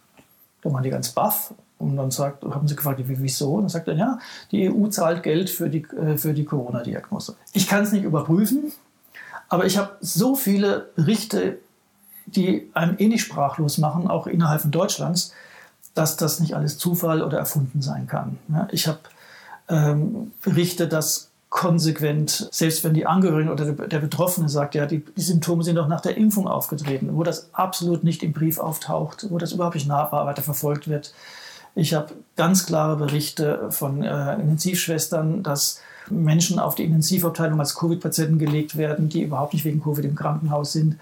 Da 0.62 0.72
waren 0.72 0.84
die 0.84 0.90
ganz 0.90 1.10
baff 1.10 1.54
und 1.78 1.96
dann 1.96 2.12
sagt, 2.12 2.44
haben 2.44 2.68
sie 2.68 2.76
gefragt, 2.76 3.02
wieso? 3.06 3.54
Und 3.54 3.64
dann 3.64 3.70
sagt 3.70 3.88
er, 3.88 3.96
ja, 3.96 4.20
die 4.52 4.70
EU 4.70 4.88
zahlt 4.88 5.24
Geld 5.24 5.50
für 5.50 5.70
die, 5.70 5.84
äh, 5.98 6.18
für 6.18 6.34
die 6.34 6.44
Corona-Diagnose. 6.44 7.36
Ich 7.54 7.68
kann 7.68 7.84
es 7.84 7.94
nicht 7.94 8.04
überprüfen, 8.04 8.74
aber 9.50 9.66
ich 9.66 9.78
habe 9.78 9.98
so 10.00 10.36
viele 10.36 10.90
Berichte, 10.96 11.58
die 12.28 12.70
einem 12.74 12.96
eh 13.00 13.08
nicht 13.08 13.22
sprachlos 13.22 13.80
machen, 13.80 14.08
auch 14.08 14.28
innerhalb 14.28 14.62
von 14.62 14.72
Deutschlands, 14.72 15.34
dass 15.96 16.16
das 16.16 16.40
nicht 16.40 16.56
alles 16.56 16.78
Zufall 16.78 17.24
oder 17.24 17.40
erfunden 17.40 17.82
sein 17.82 18.08
kann. 18.08 18.38
Ich 18.72 18.88
habe 18.88 19.00
ähm, 19.68 20.32
Berichte, 20.42 20.88
dass 20.88 21.30
konsequent, 21.50 22.48
selbst 22.52 22.84
wenn 22.84 22.94
die 22.94 23.08
Angehörigen 23.08 23.50
oder 23.50 23.72
der 23.72 24.00
Betroffene 24.00 24.50
sagt, 24.50 24.76
ja, 24.76 24.86
die, 24.86 25.04
die, 25.04 25.22
Symptome 25.22 25.64
sind 25.64 25.78
doch 25.78 25.88
nach 25.88 26.02
der 26.02 26.16
Impfung 26.16 26.48
aufgetreten, 26.48 27.10
wo 27.14 27.24
das 27.24 27.50
absolut 27.54 28.04
nicht 28.04 28.22
im 28.22 28.34
Brief 28.34 28.60
auftaucht, 28.60 29.26
wo 29.30 29.40
das 29.40 29.52
überhaupt 29.52 29.74
nicht 29.74 29.88
nachbar 29.88 30.28
weiter 30.28 30.44
verfolgt 30.44 30.88
wird. 30.88 31.14
Ich 31.74 31.96
habe 31.96 32.14
ganz 32.36 32.68
klare 32.68 32.98
Berichte 32.98 33.72
von 33.72 34.04
äh, 34.04 34.36
Intensivschwestern, 34.36 35.42
dass 35.42 35.82
Menschen 36.10 36.60
auf 36.60 36.76
die 36.76 36.84
Intensivabteilung 36.84 37.60
als 37.60 37.76
Covid-Patienten 37.76 38.40
gelegt 38.40 38.78
werden, 38.78 39.10
die 39.10 39.24
überhaupt 39.24 39.54
nicht 39.54 39.66
wegen 39.66 39.82
Covid 39.82 40.06
im 40.06 40.16
Krankenhaus 40.16 40.74
sind. 40.74 40.98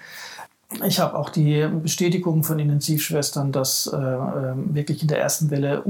Ich 0.86 1.00
habe 1.00 1.18
auch 1.18 1.30
die 1.30 1.66
Bestätigung 1.82 2.44
von 2.44 2.60
Intensivschwestern, 2.60 3.52
dass 3.52 3.88
äh, 3.88 3.96
ähm, 3.96 4.76
wirklich 4.76 5.02
in 5.02 5.08
der 5.08 5.22
ersten 5.22 5.50
Welle 5.50 5.84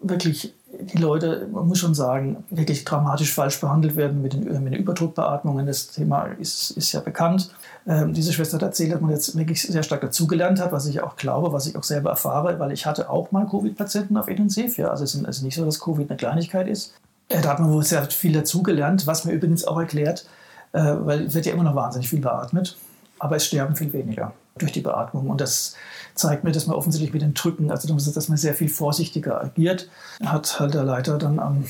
wirklich 0.00 0.54
die 0.80 0.98
Leute, 0.98 1.48
man 1.52 1.68
muss 1.68 1.78
schon 1.78 1.94
sagen, 1.94 2.44
wirklich 2.50 2.84
dramatisch 2.84 3.32
falsch 3.32 3.60
behandelt 3.60 3.96
werden 3.96 4.22
mit 4.22 4.32
den, 4.32 4.44
mit 4.64 4.72
den 4.72 4.80
Überdruckbeatmungen. 4.80 5.66
Das 5.66 5.88
Thema 5.88 6.24
ist, 6.24 6.70
ist 6.72 6.92
ja 6.92 7.00
bekannt. 7.00 7.50
Ähm, 7.86 8.14
diese 8.14 8.32
Schwester 8.32 8.56
hat 8.56 8.62
erzählt, 8.62 8.92
dass 8.92 9.00
man 9.00 9.10
jetzt 9.10 9.36
wirklich 9.36 9.62
sehr 9.62 9.82
stark 9.82 10.00
dazugelernt 10.00 10.60
hat, 10.60 10.72
was 10.72 10.86
ich 10.86 11.02
auch 11.02 11.16
glaube, 11.16 11.52
was 11.52 11.66
ich 11.66 11.76
auch 11.76 11.82
selber 11.82 12.10
erfahre, 12.10 12.58
weil 12.58 12.72
ich 12.72 12.86
hatte 12.86 13.10
auch 13.10 13.32
mal 13.32 13.46
Covid-Patienten 13.46 14.16
auf 14.16 14.28
Intensiv. 14.28 14.78
Ja. 14.78 14.88
Also 14.88 15.04
es 15.04 15.14
ist 15.14 15.42
nicht 15.42 15.54
so, 15.54 15.64
dass 15.64 15.80
Covid 15.80 16.10
eine 16.10 16.16
Kleinigkeit 16.16 16.68
ist. 16.68 16.94
Da 17.28 17.42
hat 17.44 17.60
man 17.60 17.72
wohl 17.72 17.82
sehr 17.82 18.04
viel 18.04 18.32
dazugelernt, 18.32 19.06
was 19.06 19.24
mir 19.24 19.32
übrigens 19.32 19.64
auch 19.64 19.78
erklärt, 19.78 20.26
äh, 20.72 20.94
weil 21.00 21.22
es 21.22 21.34
wird 21.34 21.46
ja 21.46 21.52
immer 21.52 21.64
noch 21.64 21.74
wahnsinnig 21.74 22.08
viel 22.08 22.20
beatmet, 22.20 22.76
aber 23.18 23.36
es 23.36 23.46
sterben 23.46 23.76
viel 23.76 23.92
weniger 23.92 24.32
durch 24.58 24.72
die 24.72 24.80
Beatmung. 24.80 25.30
Und 25.30 25.40
das 25.40 25.74
zeigt 26.14 26.44
mir, 26.44 26.52
dass 26.52 26.66
man 26.66 26.76
offensichtlich 26.76 27.12
mit 27.12 27.22
den 27.22 27.34
Drücken, 27.34 27.70
also 27.70 27.88
dass 27.94 28.28
man 28.28 28.36
sehr 28.36 28.54
viel 28.54 28.68
vorsichtiger 28.68 29.42
agiert, 29.42 29.88
hat 30.24 30.60
halt 30.60 30.74
der 30.74 30.84
Leiter 30.84 31.16
dann 31.16 31.38
ähm, 31.38 31.64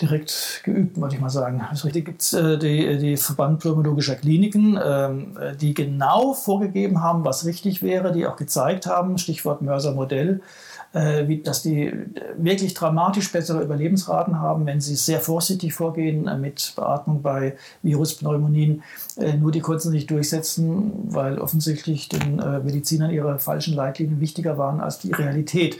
direkt 0.00 0.62
geübt, 0.64 0.98
wollte 0.98 1.16
ich 1.16 1.20
mal 1.20 1.30
sagen. 1.30 1.62
Also 1.68 1.86
richtig 1.86 2.06
gibt 2.06 2.22
es 2.22 2.32
äh, 2.32 2.56
die, 2.58 2.98
die 2.98 3.16
Verband 3.16 3.60
Pneumologischer 3.60 4.16
Kliniken, 4.16 4.78
ähm, 4.82 5.36
die 5.60 5.74
genau 5.74 6.32
vorgegeben 6.32 7.02
haben, 7.02 7.24
was 7.24 7.44
richtig 7.44 7.82
wäre, 7.82 8.12
die 8.12 8.26
auch 8.26 8.36
gezeigt 8.36 8.86
haben, 8.86 9.18
Stichwort 9.18 9.60
Mörser-Modell, 9.60 10.40
äh, 10.94 11.26
wie, 11.28 11.42
dass 11.42 11.62
die 11.62 11.92
wirklich 12.36 12.72
dramatisch 12.72 13.30
bessere 13.32 13.62
Überlebensraten 13.62 14.40
haben, 14.40 14.64
wenn 14.64 14.80
sie 14.80 14.94
sehr 14.94 15.20
vorsichtig 15.20 15.74
vorgehen 15.74 16.28
äh, 16.28 16.38
mit 16.38 16.72
Beatmung 16.76 17.20
bei 17.20 17.56
Viruspneumonien. 17.82 18.82
Äh, 19.16 19.36
nur 19.36 19.50
die 19.50 19.60
konnten 19.60 19.90
sich 19.90 20.06
durchsetzen, 20.06 20.92
weil 21.08 21.38
offensichtlich 21.38 22.08
den 22.08 22.38
äh, 22.38 22.60
Medizinern 22.60 23.10
ihre 23.10 23.38
falschen 23.38 23.74
Leitlinien 23.74 24.20
wichtiger 24.20 24.56
waren 24.56 24.80
als 24.80 25.00
die 25.00 25.12
Realität. 25.12 25.78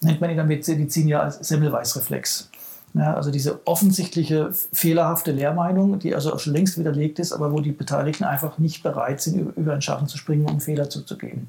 Nennt 0.00 0.20
man 0.20 0.30
in 0.30 0.36
der 0.36 0.46
Medizin 0.46 1.08
ja 1.08 1.20
als 1.20 1.46
Semmelweisreflex. 1.46 2.50
Ja, 2.94 3.14
also 3.14 3.32
diese 3.32 3.66
offensichtliche 3.66 4.52
fehlerhafte 4.72 5.32
Lehrmeinung, 5.32 5.98
die 5.98 6.14
also 6.14 6.38
schon 6.38 6.52
längst 6.52 6.78
widerlegt 6.78 7.18
ist, 7.18 7.32
aber 7.32 7.50
wo 7.52 7.58
die 7.58 7.72
Beteiligten 7.72 8.22
einfach 8.22 8.58
nicht 8.58 8.84
bereit 8.84 9.20
sind, 9.20 9.56
über 9.56 9.72
einen 9.72 9.82
Schatten 9.82 10.06
zu 10.06 10.16
springen, 10.16 10.48
um 10.48 10.60
Fehler 10.60 10.88
zuzugeben 10.88 11.48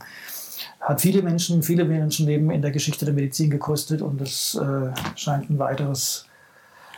hat 0.80 1.02
viele 1.02 1.22
Menschen, 1.22 1.64
viele 1.64 1.86
Menschenleben 1.86 2.50
in 2.52 2.62
der 2.62 2.72
Geschichte 2.72 3.06
der 3.06 3.14
Medizin 3.14 3.50
gekostet 3.50 4.02
und 4.02 4.22
es 4.22 4.56
äh, 4.56 4.92
scheint 5.16 5.50
ein 5.50 5.60
weiteres, 5.60 6.28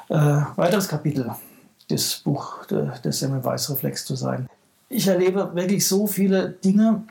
äh, 0.09 0.41
weiteres 0.55 0.87
Kapitel 0.87 1.31
des 1.89 2.17
Buch 2.17 2.65
de, 2.65 2.89
des 3.03 3.19
Semmelweis-Reflex 3.19 4.05
zu 4.05 4.15
sein. 4.15 4.49
Ich 4.89 5.07
erlebe 5.07 5.51
wirklich 5.53 5.87
so 5.87 6.07
viele 6.07 6.49
Dinge, 6.49 7.03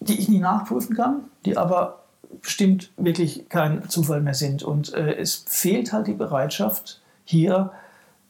die 0.00 0.18
ich 0.18 0.28
nie 0.28 0.40
nachprüfen 0.40 0.96
kann, 0.96 1.24
die 1.44 1.56
aber 1.56 2.04
bestimmt 2.42 2.90
wirklich 2.96 3.48
kein 3.48 3.88
Zufall 3.88 4.20
mehr 4.20 4.34
sind. 4.34 4.62
Und 4.62 4.92
äh, 4.94 5.16
es 5.16 5.44
fehlt 5.46 5.92
halt 5.92 6.06
die 6.06 6.14
Bereitschaft, 6.14 7.00
hier 7.24 7.72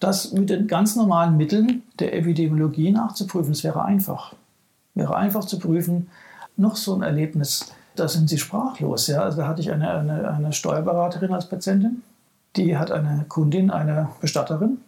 das 0.00 0.32
mit 0.32 0.50
den 0.50 0.66
ganz 0.66 0.96
normalen 0.96 1.36
Mitteln 1.36 1.82
der 1.98 2.14
Epidemiologie 2.14 2.90
nachzuprüfen. 2.90 3.52
Es 3.52 3.64
wäre 3.64 3.84
einfach. 3.84 4.34
Wäre 4.94 5.16
einfach 5.16 5.44
zu 5.44 5.58
prüfen, 5.58 6.08
noch 6.56 6.76
so 6.76 6.94
ein 6.94 7.02
Erlebnis, 7.02 7.72
da 7.96 8.08
sind 8.08 8.28
sie 8.28 8.38
sprachlos. 8.38 9.06
Ja? 9.06 9.22
Also 9.22 9.38
da 9.38 9.48
hatte 9.48 9.60
ich 9.60 9.70
eine, 9.70 9.90
eine, 9.90 10.30
eine 10.30 10.52
Steuerberaterin 10.52 11.32
als 11.32 11.48
Patientin, 11.48 12.02
die 12.56 12.76
hat 12.76 12.90
eine 12.90 13.24
Kundin, 13.28 13.70
eine 13.70 14.10
Bestatterin, 14.20 14.78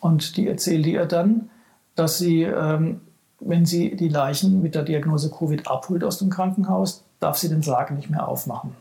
Und 0.00 0.36
die 0.36 0.48
erzählte 0.48 0.90
ihr 0.90 1.06
dann, 1.06 1.48
dass 1.94 2.18
sie, 2.18 2.42
ähm, 2.42 3.00
wenn 3.40 3.66
sie 3.66 3.96
die 3.96 4.08
Leichen 4.08 4.62
mit 4.62 4.74
der 4.74 4.82
Diagnose 4.82 5.30
Covid 5.30 5.68
abholt 5.68 6.02
aus 6.02 6.18
dem 6.18 6.30
Krankenhaus, 6.30 7.04
darf 7.20 7.38
sie 7.38 7.48
den 7.48 7.62
Sarg 7.62 7.90
nicht 7.92 8.10
mehr 8.10 8.26
aufmachen. 8.26 8.74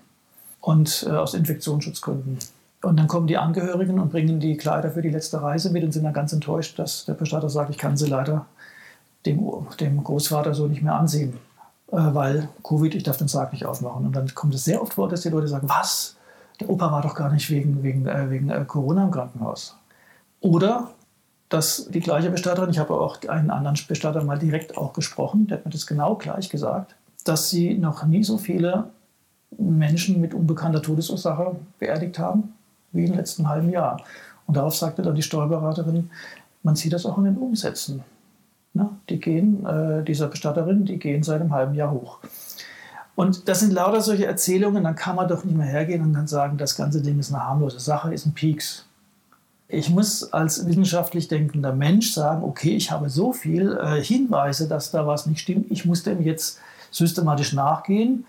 Und 0.61 1.05
äh, 1.07 1.11
aus 1.11 1.33
Infektionsschutzgründen. 1.33 2.39
Und 2.81 2.97
dann 2.97 3.07
kommen 3.07 3.27
die 3.27 3.37
Angehörigen 3.37 3.99
und 3.99 4.11
bringen 4.11 4.39
die 4.39 4.57
Kleider 4.57 4.91
für 4.91 5.01
die 5.01 5.09
letzte 5.09 5.41
Reise 5.41 5.69
mit 5.71 5.83
und 5.83 5.91
sind 5.91 6.03
dann 6.03 6.13
ganz 6.13 6.33
enttäuscht, 6.33 6.77
dass 6.79 7.05
der 7.05 7.13
Bestatter 7.13 7.49
sagt, 7.49 7.69
ich 7.69 7.77
kann 7.77 7.95
sie 7.95 8.07
leider 8.07 8.45
dem, 9.25 9.49
dem 9.79 10.03
Großvater 10.03 10.53
so 10.53 10.67
nicht 10.67 10.81
mehr 10.81 10.95
ansehen, 10.95 11.37
weil 11.95 12.49
Covid, 12.63 12.95
ich 12.95 13.03
darf 13.03 13.17
den 13.17 13.27
Sarg 13.27 13.53
nicht 13.53 13.65
aufmachen. 13.65 14.05
Und 14.05 14.15
dann 14.15 14.33
kommt 14.33 14.55
es 14.55 14.65
sehr 14.65 14.81
oft 14.81 14.95
vor, 14.95 15.09
dass 15.09 15.21
die 15.21 15.29
Leute 15.29 15.47
sagen, 15.47 15.69
was? 15.69 16.15
Der 16.59 16.69
Opa 16.69 16.91
war 16.91 17.01
doch 17.01 17.15
gar 17.15 17.31
nicht 17.31 17.49
wegen, 17.49 17.83
wegen, 17.83 18.07
äh, 18.07 18.29
wegen 18.29 18.49
äh, 18.49 18.63
Corona 18.65 19.03
im 19.03 19.11
Krankenhaus. 19.11 19.77
Oder 20.39 20.91
dass 21.49 21.87
die 21.89 21.99
gleiche 21.99 22.31
Bestatterin, 22.31 22.71
ich 22.71 22.79
habe 22.79 22.95
auch 22.95 23.19
einen 23.27 23.51
anderen 23.51 23.77
Bestatter 23.87 24.23
mal 24.23 24.39
direkt 24.39 24.75
auch 24.75 24.93
gesprochen, 24.93 25.45
der 25.47 25.57
hat 25.57 25.65
mir 25.65 25.71
das 25.71 25.85
genau 25.85 26.15
gleich 26.15 26.49
gesagt, 26.49 26.95
dass 27.25 27.49
sie 27.49 27.77
noch 27.77 28.03
nie 28.05 28.23
so 28.23 28.39
viele 28.39 28.85
Menschen 29.57 30.19
mit 30.19 30.33
unbekannter 30.33 30.81
Todesursache 30.81 31.55
beerdigt 31.77 32.17
haben 32.17 32.55
wie 32.91 33.05
im 33.05 33.13
letzten 33.13 33.47
halben 33.47 33.69
Jahr. 33.69 34.01
Und 34.47 34.57
darauf 34.57 34.75
sagte 34.75 35.03
dann 35.03 35.15
die 35.15 35.21
Steuerberaterin, 35.21 36.09
man 36.63 36.75
sieht 36.75 36.93
das 36.93 37.05
auch 37.05 37.17
in 37.19 37.25
den 37.25 37.37
Umsätzen. 37.37 38.03
Na, 38.73 38.97
die 39.09 39.19
gehen, 39.19 39.65
äh, 39.65 40.03
dieser 40.03 40.27
Bestatterin, 40.27 40.85
die 40.85 40.97
gehen 40.97 41.23
seit 41.23 41.41
einem 41.41 41.53
halben 41.53 41.75
Jahr 41.75 41.91
hoch. 41.91 42.19
Und 43.15 43.47
das 43.47 43.59
sind 43.59 43.71
lauter 43.71 44.01
solche 44.01 44.25
Erzählungen, 44.25 44.83
dann 44.83 44.95
kann 44.95 45.15
man 45.15 45.27
doch 45.27 45.43
nicht 45.43 45.55
mehr 45.55 45.67
hergehen 45.67 46.01
und 46.01 46.13
dann 46.13 46.27
sagen, 46.27 46.57
das 46.57 46.75
ganze 46.75 47.01
Ding 47.01 47.19
ist 47.19 47.31
eine 47.31 47.45
harmlose 47.45 47.79
Sache, 47.79 48.13
ist 48.13 48.25
ein 48.25 48.33
Pieks 48.33 48.85
ich 49.73 49.89
muss 49.89 50.31
als 50.31 50.65
wissenschaftlich 50.67 51.27
denkender 51.27 51.73
Mensch 51.73 52.13
sagen, 52.13 52.43
okay, 52.43 52.75
ich 52.75 52.91
habe 52.91 53.09
so 53.09 53.33
viele 53.33 53.79
äh, 53.79 54.03
Hinweise, 54.03 54.67
dass 54.67 54.91
da 54.91 55.07
was 55.07 55.25
nicht 55.25 55.39
stimmt, 55.39 55.71
ich 55.71 55.85
muss 55.85 56.03
dem 56.03 56.21
jetzt 56.21 56.59
systematisch 56.91 57.53
nachgehen 57.53 58.25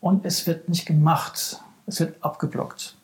und 0.00 0.24
es 0.24 0.46
wird 0.46 0.68
nicht 0.68 0.86
gemacht, 0.86 1.60
es 1.86 2.00
wird 2.00 2.16
abgeblockt. 2.22 2.95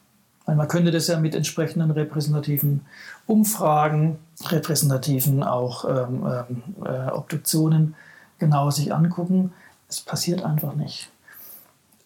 Man 0.57 0.69
könnte 0.69 0.91
das 0.91 1.07
ja 1.07 1.19
mit 1.19 1.35
entsprechenden 1.35 1.91
repräsentativen 1.91 2.83
Umfragen, 3.27 4.19
repräsentativen 4.45 5.43
auch 5.43 5.85
ähm, 5.85 6.27
ähm, 6.27 6.63
äh, 6.85 7.11
Obduktionen 7.11 7.95
genau 8.39 8.71
sich 8.71 8.93
angucken. 8.95 9.53
Es 9.89 10.01
passiert 10.01 10.45
einfach 10.45 10.75
nicht. 10.75 11.11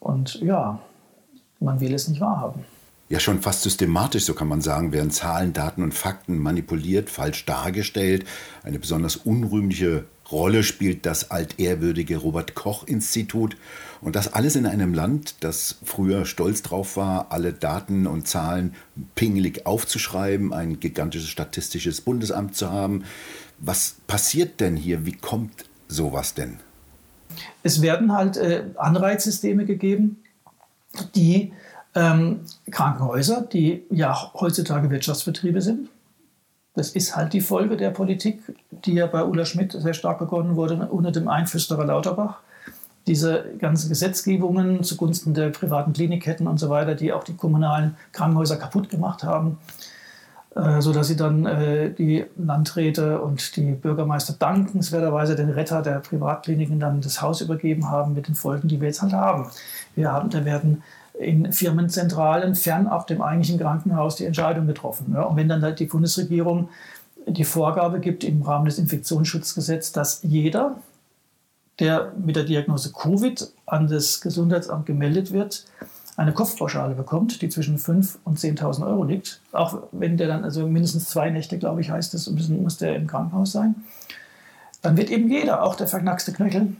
Und 0.00 0.34
ja, 0.40 0.78
man 1.60 1.80
will 1.80 1.94
es 1.94 2.08
nicht 2.08 2.20
wahrhaben 2.20 2.64
ja 3.08 3.20
schon 3.20 3.40
fast 3.40 3.62
systematisch, 3.62 4.24
so 4.24 4.34
kann 4.34 4.48
man 4.48 4.60
sagen, 4.60 4.92
werden 4.92 5.10
Zahlen, 5.10 5.52
Daten 5.52 5.82
und 5.82 5.94
Fakten 5.94 6.38
manipuliert, 6.38 7.10
falsch 7.10 7.44
dargestellt. 7.46 8.26
Eine 8.62 8.78
besonders 8.78 9.16
unrühmliche 9.16 10.04
Rolle 10.30 10.62
spielt 10.62 11.06
das 11.06 11.30
altehrwürdige 11.30 12.16
Robert 12.16 12.54
Koch 12.54 12.84
Institut. 12.86 13.56
Und 14.00 14.16
das 14.16 14.32
alles 14.32 14.56
in 14.56 14.66
einem 14.66 14.92
Land, 14.92 15.36
das 15.40 15.76
früher 15.84 16.26
stolz 16.26 16.62
drauf 16.62 16.96
war, 16.96 17.26
alle 17.30 17.52
Daten 17.52 18.06
und 18.06 18.28
Zahlen 18.28 18.74
pingelig 19.14 19.66
aufzuschreiben, 19.66 20.52
ein 20.52 20.80
gigantisches 20.80 21.28
statistisches 21.28 22.00
Bundesamt 22.00 22.56
zu 22.56 22.70
haben. 22.70 23.04
Was 23.58 23.96
passiert 24.06 24.60
denn 24.60 24.76
hier? 24.76 25.06
Wie 25.06 25.16
kommt 25.16 25.64
sowas 25.88 26.34
denn? 26.34 26.58
Es 27.62 27.82
werden 27.82 28.12
halt 28.12 28.36
äh, 28.36 28.64
Anreizsysteme 28.76 29.64
gegeben, 29.64 30.22
die 31.14 31.52
ähm, 31.94 32.40
Krankenhäuser, 32.70 33.42
die 33.42 33.84
ja 33.90 34.32
heutzutage 34.34 34.90
Wirtschaftsbetriebe 34.90 35.62
sind. 35.62 35.88
Das 36.76 36.90
ist 36.90 37.16
halt 37.16 37.32
die 37.32 37.40
Folge 37.40 37.78
der 37.78 37.90
Politik, 37.90 38.42
die 38.70 38.92
ja 38.92 39.06
bei 39.06 39.24
Ulla 39.24 39.46
Schmidt 39.46 39.72
sehr 39.72 39.94
stark 39.94 40.18
begonnen 40.18 40.56
wurde 40.56 40.76
unter 40.90 41.10
dem 41.10 41.26
Einflüsterer 41.26 41.86
Lauterbach. 41.86 42.36
Diese 43.06 43.44
ganzen 43.58 43.88
Gesetzgebungen 43.88 44.84
zugunsten 44.84 45.32
der 45.32 45.48
privaten 45.48 45.94
Klinikketten 45.94 46.46
und 46.46 46.58
so 46.58 46.68
weiter, 46.68 46.94
die 46.94 47.14
auch 47.14 47.24
die 47.24 47.34
kommunalen 47.34 47.96
Krankenhäuser 48.12 48.56
kaputt 48.56 48.90
gemacht 48.90 49.24
haben, 49.24 49.58
äh, 50.54 50.82
sodass 50.82 51.06
sie 51.08 51.16
dann 51.16 51.46
äh, 51.46 51.90
die 51.94 52.26
Landräte 52.36 53.22
und 53.22 53.56
die 53.56 53.72
Bürgermeister 53.72 54.34
dankenswerterweise 54.38 55.34
den 55.34 55.48
Retter 55.48 55.80
der 55.80 56.00
Privatkliniken 56.00 56.78
dann 56.78 57.00
das 57.00 57.22
Haus 57.22 57.40
übergeben 57.40 57.88
haben 57.88 58.12
mit 58.12 58.28
den 58.28 58.34
Folgen, 58.34 58.68
die 58.68 58.80
wir 58.80 58.88
jetzt 58.88 59.00
halt 59.00 59.14
haben. 59.14 59.46
Wir 59.94 60.12
haben, 60.12 60.28
da 60.28 60.44
werden 60.44 60.82
in 61.18 61.52
Firmenzentralen 61.52 62.54
fernab 62.54 63.06
dem 63.06 63.22
eigentlichen 63.22 63.58
Krankenhaus 63.58 64.16
die 64.16 64.26
Entscheidung 64.26 64.66
getroffen. 64.66 65.12
Ja. 65.14 65.22
Und 65.22 65.36
wenn 65.36 65.48
dann 65.48 65.62
halt 65.62 65.80
die 65.80 65.86
Bundesregierung 65.86 66.68
die 67.26 67.44
Vorgabe 67.44 68.00
gibt 68.00 68.22
im 68.22 68.42
Rahmen 68.42 68.66
des 68.66 68.78
Infektionsschutzgesetzes, 68.78 69.92
dass 69.92 70.22
jeder, 70.22 70.76
der 71.80 72.12
mit 72.16 72.36
der 72.36 72.44
Diagnose 72.44 72.92
Covid 72.92 73.50
an 73.66 73.88
das 73.88 74.20
Gesundheitsamt 74.20 74.86
gemeldet 74.86 75.32
wird, 75.32 75.64
eine 76.16 76.32
Kopfpauschale 76.32 76.94
bekommt, 76.94 77.42
die 77.42 77.48
zwischen 77.48 77.78
5.000 77.78 78.16
und 78.24 78.38
10.000 78.38 78.86
Euro 78.86 79.04
liegt. 79.04 79.40
Auch 79.52 79.82
wenn 79.92 80.16
der 80.16 80.28
dann, 80.28 80.44
also 80.44 80.66
mindestens 80.66 81.10
zwei 81.10 81.30
Nächte, 81.30 81.58
glaube 81.58 81.80
ich, 81.82 81.90
heißt 81.90 82.14
es, 82.14 82.30
muss 82.30 82.78
der 82.78 82.96
im 82.96 83.06
Krankenhaus 83.06 83.52
sein. 83.52 83.74
Dann 84.80 84.96
wird 84.96 85.10
eben 85.10 85.28
jeder, 85.28 85.62
auch 85.62 85.74
der 85.74 85.88
verknackste 85.88 86.32
Knöchel, 86.32 86.76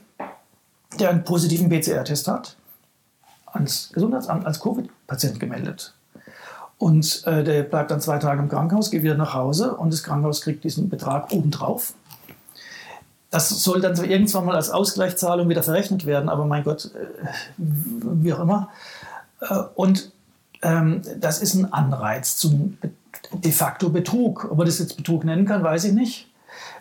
der 0.98 1.10
einen 1.10 1.24
positiven 1.24 1.68
PCR-Test 1.68 2.28
hat, 2.28 2.56
ans 3.56 3.90
Gesundheitsamt 3.92 4.46
als 4.46 4.60
Covid-Patient 4.60 5.40
gemeldet. 5.40 5.94
Und 6.78 7.26
äh, 7.26 7.42
der 7.42 7.62
bleibt 7.62 7.90
dann 7.90 8.00
zwei 8.00 8.18
Tage 8.18 8.40
im 8.42 8.48
Krankenhaus, 8.48 8.90
geht 8.90 9.02
wieder 9.02 9.16
nach 9.16 9.34
Hause 9.34 9.76
und 9.76 9.92
das 9.92 10.02
Krankenhaus 10.02 10.42
kriegt 10.42 10.62
diesen 10.62 10.88
Betrag 10.88 11.32
obendrauf. 11.32 11.94
Das 13.30 13.48
soll 13.48 13.80
dann 13.80 13.96
irgendwann 14.04 14.44
mal 14.44 14.56
als 14.56 14.70
Ausgleichszahlung 14.70 15.48
wieder 15.48 15.62
verrechnet 15.62 16.06
werden, 16.06 16.28
aber 16.28 16.44
mein 16.44 16.64
Gott, 16.64 16.90
äh, 16.94 17.26
wie 17.56 18.32
auch 18.32 18.40
immer. 18.40 18.68
Äh, 19.40 19.62
und 19.74 20.12
ähm, 20.62 21.02
das 21.18 21.40
ist 21.40 21.54
ein 21.54 21.72
Anreiz 21.72 22.36
zum 22.36 22.78
de 23.32 23.52
facto 23.52 23.88
Betrug. 23.88 24.48
Ob 24.50 24.58
man 24.58 24.66
das 24.66 24.78
jetzt 24.78 24.96
Betrug 24.96 25.24
nennen 25.24 25.46
kann, 25.46 25.62
weiß 25.62 25.84
ich 25.84 25.92
nicht. 25.92 26.28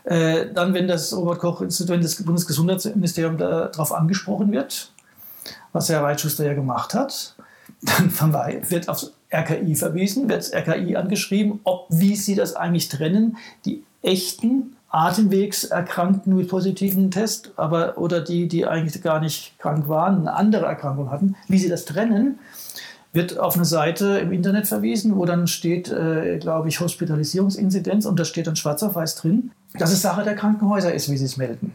Äh, 0.03 0.47
dann, 0.53 0.73
wenn 0.73 0.87
das 0.87 1.15
Robert 1.15 1.39
Koch 1.39 1.61
Institut, 1.61 1.93
wenn 1.93 2.01
das 2.01 2.21
Bundesgesundheitsministerium 2.23 3.37
darauf 3.37 3.91
angesprochen 3.91 4.51
wird, 4.51 4.91
was 5.75 5.89
Herr 5.89 6.01
Reitschuster 6.01 6.45
ja 6.45 6.53
gemacht 6.53 6.93
hat. 6.93 7.35
Dann 7.81 8.13
wird 8.69 8.87
aufs 8.87 9.11
RKI 9.31 9.75
verwiesen, 9.75 10.29
wird 10.29 10.39
das 10.39 10.53
RKI 10.53 10.95
angeschrieben, 10.95 11.59
ob, 11.65 11.87
wie 11.89 12.15
sie 12.15 12.35
das 12.35 12.55
eigentlich 12.55 12.87
trennen, 12.89 13.37
die 13.65 13.83
echten 14.01 14.77
Atemwegserkrankten 14.89 16.33
mit 16.33 16.47
positiven 16.47 17.11
Test, 17.11 17.51
aber 17.57 17.97
oder 17.97 18.21
die, 18.21 18.47
die 18.47 18.65
eigentlich 18.65 19.03
gar 19.03 19.19
nicht 19.19 19.59
krank 19.59 19.89
waren, 19.89 20.19
eine 20.21 20.33
andere 20.33 20.65
Erkrankung 20.65 21.11
hatten, 21.11 21.35
wie 21.49 21.59
sie 21.59 21.67
das 21.67 21.83
trennen, 21.83 22.39
wird 23.11 23.37
auf 23.37 23.55
eine 23.55 23.65
Seite 23.65 24.19
im 24.19 24.31
Internet 24.31 24.67
verwiesen, 24.67 25.17
wo 25.17 25.25
dann 25.25 25.47
steht, 25.47 25.91
äh, 25.91 26.37
glaube 26.37 26.69
ich, 26.69 26.79
Hospitalisierungsinzidenz 26.79 28.05
und 28.05 28.17
da 28.17 28.23
steht 28.23 28.47
dann 28.47 28.55
schwarz 28.55 28.81
auf 28.83 28.95
weiß 28.95 29.15
drin, 29.15 29.51
dass 29.73 29.91
es 29.91 30.01
Sache 30.01 30.23
der 30.23 30.35
Krankenhäuser 30.35 30.93
ist, 30.93 31.11
wie 31.11 31.17
sie 31.17 31.25
es 31.25 31.35
melden. 31.35 31.73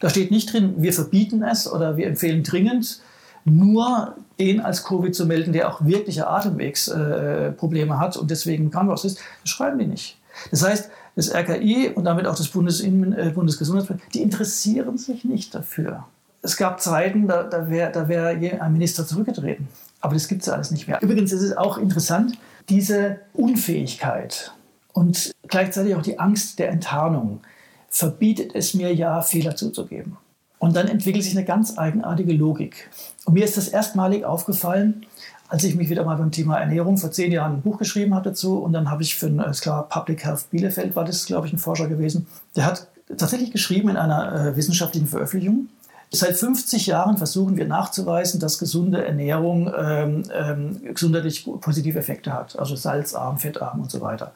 Da 0.00 0.08
steht 0.08 0.30
nicht 0.30 0.52
drin, 0.52 0.76
wir 0.78 0.94
verbieten 0.94 1.42
es 1.42 1.70
oder 1.70 1.98
wir 1.98 2.06
empfehlen 2.06 2.42
dringend, 2.44 3.02
nur 3.48 4.14
den 4.38 4.60
als 4.60 4.84
Covid 4.84 5.14
zu 5.14 5.26
melden, 5.26 5.52
der 5.52 5.68
auch 5.68 5.84
wirkliche 5.84 6.28
Atemwegsprobleme 6.28 7.94
äh, 7.94 7.98
hat 7.98 8.16
und 8.16 8.30
deswegen 8.30 8.64
im 8.64 8.70
Krankenhaus 8.70 9.04
ist. 9.04 9.18
Das 9.42 9.50
schreiben 9.50 9.78
die 9.78 9.86
nicht. 9.86 10.18
Das 10.50 10.64
heißt, 10.64 10.90
das 11.16 11.34
RKI 11.34 11.90
und 11.94 12.04
damit 12.04 12.26
auch 12.26 12.36
das 12.36 12.48
Bundesinnen, 12.48 13.12
äh, 13.12 13.32
Bundesgesundheitsministerium, 13.34 14.12
die 14.14 14.22
interessieren 14.22 14.98
sich 14.98 15.24
nicht 15.24 15.54
dafür. 15.54 16.04
Es 16.42 16.56
gab 16.56 16.80
Zeiten, 16.80 17.26
da, 17.26 17.42
da 17.42 17.68
wäre 17.68 18.08
wär 18.08 18.62
ein 18.62 18.72
Minister 18.72 19.04
zurückgetreten. 19.04 19.66
Aber 20.00 20.14
das 20.14 20.28
gibt 20.28 20.42
es 20.42 20.48
alles 20.48 20.70
nicht 20.70 20.86
mehr. 20.86 21.02
Übrigens 21.02 21.32
ist 21.32 21.42
es 21.42 21.56
auch 21.56 21.78
interessant, 21.78 22.38
diese 22.68 23.18
Unfähigkeit 23.32 24.52
und 24.92 25.32
gleichzeitig 25.48 25.96
auch 25.96 26.02
die 26.02 26.20
Angst 26.20 26.58
der 26.60 26.68
Enttarnung 26.68 27.40
verbietet 27.88 28.54
es 28.54 28.74
mir 28.74 28.94
ja, 28.94 29.22
Fehler 29.22 29.56
zuzugeben. 29.56 30.16
Und 30.58 30.74
dann 30.74 30.88
entwickelt 30.88 31.24
sich 31.24 31.36
eine 31.36 31.44
ganz 31.44 31.78
eigenartige 31.78 32.32
Logik. 32.32 32.90
Und 33.24 33.34
mir 33.34 33.44
ist 33.44 33.56
das 33.56 33.68
erstmalig 33.68 34.24
aufgefallen, 34.24 35.06
als 35.48 35.64
ich 35.64 35.76
mich 35.76 35.88
wieder 35.88 36.04
mal 36.04 36.16
beim 36.16 36.30
Thema 36.30 36.58
Ernährung 36.58 36.98
vor 36.98 37.10
zehn 37.10 37.32
Jahren 37.32 37.54
ein 37.54 37.62
Buch 37.62 37.78
geschrieben 37.78 38.14
habe 38.14 38.30
dazu. 38.30 38.58
Und 38.58 38.72
dann 38.72 38.90
habe 38.90 39.02
ich 39.02 39.16
für 39.16 39.26
ein, 39.26 39.38
ist 39.40 39.62
klar, 39.62 39.88
Public 39.88 40.24
Health 40.24 40.50
Bielefeld 40.50 40.96
war 40.96 41.04
das, 41.04 41.26
glaube 41.26 41.46
ich, 41.46 41.52
ein 41.52 41.58
Forscher 41.58 41.88
gewesen. 41.88 42.26
Der 42.56 42.66
hat 42.66 42.88
tatsächlich 43.16 43.52
geschrieben 43.52 43.88
in 43.88 43.96
einer 43.96 44.48
äh, 44.48 44.56
wissenschaftlichen 44.56 45.06
Veröffentlichung, 45.06 45.68
Seit 46.10 46.36
50 46.36 46.86
Jahren 46.86 47.18
versuchen 47.18 47.58
wir 47.58 47.66
nachzuweisen, 47.66 48.40
dass 48.40 48.58
gesunde 48.58 49.04
Ernährung 49.04 49.70
ähm, 49.76 50.22
ähm, 50.32 50.80
gesundheitlich 50.94 51.46
positive 51.60 51.98
Effekte 51.98 52.32
hat, 52.32 52.58
also 52.58 52.76
salzarm, 52.76 53.36
fettarm 53.36 53.80
und 53.80 53.90
so 53.90 54.00
weiter. 54.00 54.32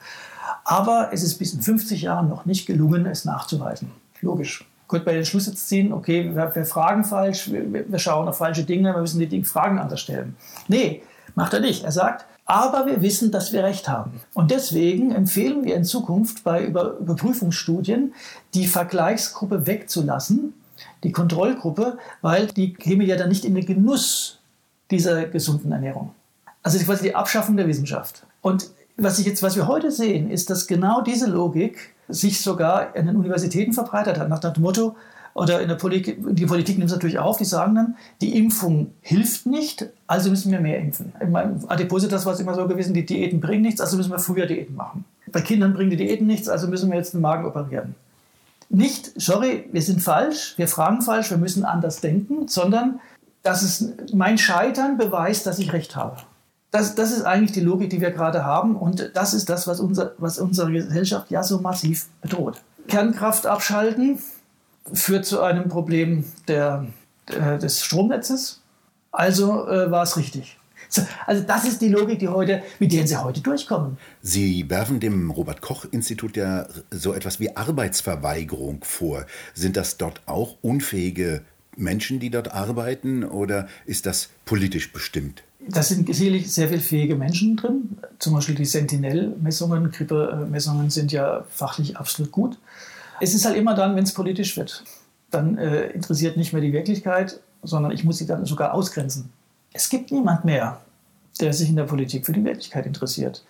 Aber 0.65 1.11
es 1.13 1.23
ist 1.23 1.39
bis 1.39 1.55
in 1.55 1.63
50 1.63 2.03
Jahren 2.03 2.29
noch 2.29 2.45
nicht 2.45 2.67
gelungen, 2.67 3.07
es 3.07 3.25
nachzuweisen. 3.25 3.91
Logisch. 4.21 4.67
Könnte 4.93 5.07
bei 5.07 5.15
den 5.15 5.25
Schluss 5.25 5.47
jetzt 5.47 5.69
ziehen, 5.71 5.91
okay, 5.91 6.35
wir, 6.35 6.55
wir 6.55 6.65
fragen 6.67 7.03
falsch, 7.03 7.51
wir, 7.51 7.91
wir, 7.91 7.99
schauen 7.99 8.29
auf 8.29 8.37
falsche 8.37 8.65
Dinge, 8.65 8.93
wir 8.93 9.01
müssen 9.01 9.19
die 9.19 9.27
Dinge 9.27 9.47
Fragen 9.47 9.79
anders 9.79 10.03
stellen. 10.03 10.37
Nee, 10.69 11.03
macht 11.35 11.55
er 11.55 11.61
nicht. 11.61 11.85
Er 11.85 11.93
sagt, 11.93 12.27
Aber 12.45 12.85
wir 12.85 13.01
wissen, 13.01 13.31
dass 13.31 13.55
wir 13.55 13.65
recht 13.65 13.89
haben. 13.89 14.21
Und 14.35 14.51
deswegen 14.51 15.11
empfehlen 15.11 15.65
wir 15.65 15.77
in 15.77 15.85
Zukunft 15.85 16.45
bei 16.45 16.63
Über 16.63 16.99
Überprüfungsstudien, 16.99 18.13
die 18.53 18.67
Vergleichsgruppe 18.67 19.67
wegzulassen, 19.67 20.53
die 21.05 21.13
Kontrollgruppe, 21.13 21.97
weil 22.21 22.49
die 22.49 22.75
käme 22.75 23.05
ja 23.05 23.17
dann 23.17 23.31
nicht 23.31 23.47
in 23.47 23.55
den 23.55 23.65
Genuss 23.65 24.41
dieser 24.91 25.25
gesunden 25.25 25.73
Ernährung. 25.73 26.11
Also 26.63 26.79
quasi 26.81 27.05
die 27.05 27.15
Abschaffung 27.15 27.57
der 27.57 27.67
Wissenschaft. 27.67 28.27
Und 28.43 28.69
was, 28.99 29.19
ich 29.19 29.25
jetzt, 29.25 29.43
was 29.43 29.57
wir 29.57 29.69
heute 29.69 29.91
sehen, 29.91 30.31
ist, 30.31 30.51
dass 30.51 30.67
genau 30.67 31.01
diese 31.01 31.31
Logik 31.31 31.95
sich 32.09 32.41
sogar 32.41 32.95
in 32.97 33.07
den 33.07 33.17
Universitäten 33.17 33.73
verbreitet 33.73 34.19
hat, 34.19 34.29
nach 34.29 34.39
dem 34.41 34.63
Motto, 34.63 34.97
oder 35.35 35.63
in 35.63 35.69
der 35.69 35.77
Politik, 35.77 36.19
die 36.21 36.47
Politik 36.47 36.77
nimmt 36.77 36.91
es 36.91 36.95
natürlich 36.95 37.19
auf, 37.19 37.39
die 37.39 37.45
sagen 37.45 37.75
dann, 37.75 37.97
die 38.21 38.37
Impfung 38.37 38.93
hilft 39.01 39.47
nicht, 39.47 39.87
also 40.07 40.29
müssen 40.29 40.53
wir 40.53 40.61
mehr 40.61 40.79
impfen. 40.79 41.13
In 41.21 41.31
meinem 41.31 41.65
Adipositas 41.69 42.27
war 42.27 42.35
es 42.35 42.41
immer 42.41 42.55
so 42.55 42.69
gewesen, 42.69 42.93
die 42.93 43.07
Diäten 43.07 43.41
bringen 43.41 43.63
nichts, 43.63 43.81
also 43.81 43.97
müssen 43.97 44.11
wir 44.11 44.19
früher 44.19 44.47
Diäten 44.47 44.77
machen. 44.77 45.05
Bei 45.31 45.41
Kindern 45.41 45.73
bringen 45.73 45.91
die 45.91 45.97
Diäten 45.97 46.27
nichts, 46.27 46.49
also 46.49 46.69
müssen 46.69 46.91
wir 46.91 46.99
jetzt 46.99 47.15
den 47.15 47.23
Magen 47.23 47.47
operieren. 47.47 47.95
Nicht, 48.69 49.13
sorry, 49.21 49.69
wir 49.73 49.83
sind 49.83 50.03
falsch, 50.03 50.55
wir 50.57 50.69
fragen 50.69 51.01
falsch, 51.01 51.31
wir 51.31 51.39
müssen 51.39 51.65
anders 51.65 52.01
denken, 52.01 52.49
sondern 52.49 53.01
dass 53.43 53.63
es 53.63 53.93
mein 54.13 54.39
Scheitern 54.39 54.99
beweist, 54.99 55.47
dass 55.47 55.59
ich 55.59 55.73
recht 55.73 55.97
habe. 55.97 56.17
Das, 56.73 56.95
das 56.95 57.13
ist 57.13 57.23
eigentlich 57.23 57.53
die 57.53 57.61
Logik, 57.61 57.91
die 57.91 58.01
wir 58.01 58.11
gerade 58.11 58.45
haben 58.45 58.77
und 58.77 59.13
das 59.15 59.35
ist 59.35 59.49
das, 59.49 59.67
was, 59.67 59.79
unser, 59.79 60.15
was 60.19 60.39
unsere 60.39 60.73
Gesellschaft 60.73 61.31
ja 61.31 61.43
so 61.43 61.61
massiv 61.61 62.07
bedroht. 62.23 62.63
Kernkraft 62.89 63.47
abschalten 63.47 64.19
führt 64.93 65.25
zu 65.25 65.41
einem 65.41 65.69
Problem 65.69 66.25
der, 66.49 66.87
der 67.29 67.59
des 67.59 67.85
Stromnetzes, 67.85 68.63
also 69.13 69.69
äh, 69.69 69.91
war 69.91 70.03
es 70.03 70.17
richtig. 70.17 70.59
Also 71.27 71.43
das 71.43 71.65
ist 71.65 71.81
die 71.81 71.89
Logik, 71.89 72.19
die 72.19 72.29
heute, 72.29 72.63
mit 72.79 72.93
der 72.93 73.07
Sie 73.07 73.17
heute 73.17 73.41
durchkommen. 73.41 73.97
Sie 74.21 74.69
werfen 74.69 75.01
dem 75.01 75.31
Robert 75.31 75.61
Koch 75.61 75.87
Institut 75.91 76.37
ja 76.37 76.67
so 76.91 77.15
etwas 77.15 77.41
wie 77.41 77.57
Arbeitsverweigerung 77.57 78.85
vor. 78.85 79.27
Sind 79.55 79.77
das 79.77 79.97
dort 79.97 80.21
auch 80.27 80.57
unfähige 80.61 81.43
Menschen, 81.77 82.21
die 82.21 82.29
dort 82.29 82.53
arbeiten, 82.53 83.25
oder 83.25 83.69
ist 83.87 84.05
das 84.05 84.29
politisch 84.45 84.93
bestimmt? 84.93 85.43
Da 85.69 85.83
sind 85.83 86.13
sicherlich 86.13 86.53
sehr 86.53 86.69
viele 86.69 86.81
fähige 86.81 87.17
Menschen 87.17 87.57
drin. 87.57 87.99
Zum 88.19 88.35
Beispiel 88.35 88.55
die 88.55 88.65
Sentinel-Messungen, 88.65 89.91
Grippe-Messungen 89.91 90.91
sind 90.91 91.13
ja 91.13 91.45
fachlich 91.49 91.97
absolut 91.97 92.33
gut. 92.33 92.59
Es 93.21 93.35
ist 93.35 93.45
halt 93.45 93.57
immer 93.57 93.75
dann, 93.75 93.95
wenn 93.95 94.05
es 94.05 94.13
politisch 94.13 94.57
wird. 94.57 94.83
Dann 95.31 95.57
äh, 95.57 95.87
interessiert 95.89 96.37
nicht 96.37 96.53
mehr 96.53 96.63
die 96.63 96.73
Wirklichkeit, 96.73 97.41
sondern 97.63 97.93
ich 97.93 98.05
muss 98.05 98.19
sie 98.19 98.27
dann 98.27 98.45
sogar 98.45 98.75
ausgrenzen. 98.75 99.31
Es 99.73 99.89
gibt 99.89 100.11
niemand 100.11 100.45
mehr, 100.45 100.81
der 101.41 101.53
sich 101.53 101.69
in 101.69 101.77
der 101.77 101.85
Politik 101.85 102.27
für 102.27 102.33
die 102.33 102.45
Wirklichkeit 102.45 102.87
interessiert. 102.87 103.45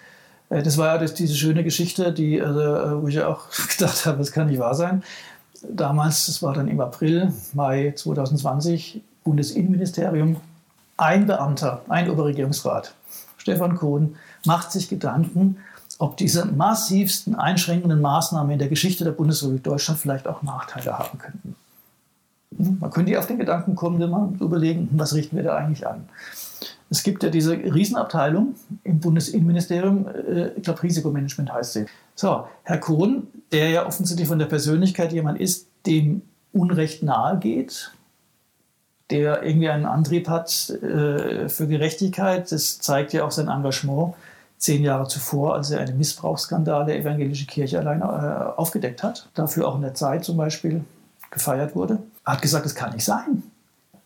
Äh, 0.51 0.63
das 0.63 0.77
war 0.77 0.89
ja 0.89 0.99
das, 0.99 1.15
diese 1.15 1.35
schöne 1.35 1.65
Geschichte, 1.65 2.13
die, 2.13 2.39
äh, 2.39 3.03
wo 3.03 3.09
ich 3.09 3.15
ja 3.15 3.29
auch 3.29 3.47
gedacht 3.77 4.05
habe, 4.07 4.19
das 4.19 4.33
kann 4.33 4.49
nicht 4.49 4.59
wahr 4.59 4.75
sein 4.75 5.03
damals, 5.69 6.27
das 6.27 6.43
war 6.43 6.55
dann 6.55 6.69
im 6.69 6.81
April, 6.81 7.33
Mai 7.55 7.93
2020, 7.95 9.03
Bundesinnenministerium, 9.25 10.37
ein 10.97 11.27
Beamter, 11.27 11.83
ein 11.89 12.11
Oberregierungsrat, 12.11 12.95
Stefan 13.37 13.77
Kohn, 13.77 14.17
macht 14.47 14.73
sich 14.73 14.89
Gedanken, 14.89 15.59
ob 15.99 16.17
diese 16.17 16.47
massivsten 16.47 17.35
einschränkenden 17.35 18.01
Maßnahmen 18.01 18.53
in 18.53 18.59
der 18.59 18.69
Geschichte 18.69 19.05
der 19.05 19.13
Bundesrepublik 19.13 19.63
Deutschland 19.63 20.01
vielleicht 20.01 20.27
auch 20.27 20.43
Nachteile 20.43 20.99
haben 20.99 21.19
könnten. 21.19 21.57
Man 22.81 22.91
könnte 22.91 23.13
ja 23.13 23.19
auf 23.19 23.27
den 23.27 23.39
Gedanken 23.39 23.75
kommen, 23.75 23.99
wenn 24.01 24.11
man 24.11 24.35
überlegen, 24.41 24.89
was 24.93 25.15
richten 25.15 25.37
wir 25.37 25.43
da 25.43 25.57
eigentlich 25.57 25.87
an. 25.87 26.09
Es 26.91 27.03
gibt 27.03 27.23
ja 27.23 27.31
diese 27.31 27.53
Riesenabteilung 27.53 28.55
im 28.85 29.01
Bundesinnenministerium, 29.01 30.07
äh, 30.07 30.49
ich 30.49 30.63
glaube 30.63 30.83
Risikomanagement 30.83 31.53
heißt 31.53 31.73
sie. 31.73 31.87
So, 32.15 32.47
Herr 32.65 32.79
Kohn, 32.79 33.29
der 33.51 33.71
ja 33.71 33.87
offensichtlich 33.87 34.29
von 34.29 34.39
der 34.39 34.47
Persönlichkeit 34.47 35.13
jemand 35.13 35.41
ist, 35.41 35.69
dem 35.87 36.23
Unrecht 36.53 37.03
nahe 37.03 37.39
geht, 37.39 37.93
der 39.13 39.43
irgendwie 39.45 39.69
einen 39.69 39.87
Antrieb 39.87 40.29
hat 40.29 40.71
äh, 40.71 41.49
für 41.49 41.69
Gerechtigkeit, 41.69 42.51
das 42.51 42.81
zeigt 42.81 43.13
ja 43.13 43.25
auch 43.25 43.31
sein 43.31 43.49
Engagement 43.49 44.15
zehn 44.59 44.83
Jahre 44.83 45.07
zuvor, 45.07 45.55
als 45.55 45.71
er 45.71 45.81
einen 45.81 45.99
Missbrauchsskandal 45.99 46.87
der 46.87 46.99
evangelischen 46.99 47.47
Kirche 47.47 47.79
alleine 47.79 48.05
äh, 48.05 48.59
aufgedeckt 48.61 49.03
hat, 49.03 49.29
dafür 49.35 49.69
auch 49.69 49.77
in 49.77 49.83
der 49.83 49.95
Zeit 49.95 50.25
zum 50.25 50.37
Beispiel 50.37 50.85
gefeiert 51.31 51.77
wurde, 51.77 51.99
hat 52.25 52.43
gesagt, 52.43 52.65
das 52.65 52.75
kann 52.75 52.93
nicht 52.93 53.05
sein 53.05 53.43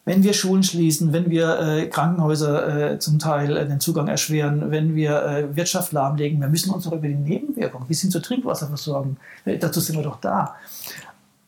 wenn 0.06 0.22
wir 0.22 0.32
Schulen 0.34 0.62
schließen, 0.62 1.12
wenn 1.12 1.30
wir 1.30 1.58
äh, 1.58 1.86
Krankenhäuser 1.88 2.92
äh, 2.92 2.98
zum 3.00 3.18
Teil 3.18 3.56
äh, 3.56 3.66
den 3.66 3.80
Zugang 3.80 4.06
erschweren, 4.06 4.70
wenn 4.70 4.94
wir 4.94 5.22
äh, 5.22 5.56
Wirtschaft 5.56 5.92
lahmlegen, 5.92 6.40
wir 6.40 6.48
müssen 6.48 6.72
uns 6.72 6.84
doch 6.84 6.92
über 6.92 7.08
die 7.08 7.14
Nebenwirkungen 7.14 7.88
bis 7.88 8.02
hin 8.02 8.12
zur 8.12 8.22
Trinkwasserversorgung, 8.22 9.16
dazu 9.44 9.80
sind 9.80 9.96
wir 9.96 10.04
doch 10.04 10.20
da. 10.20 10.54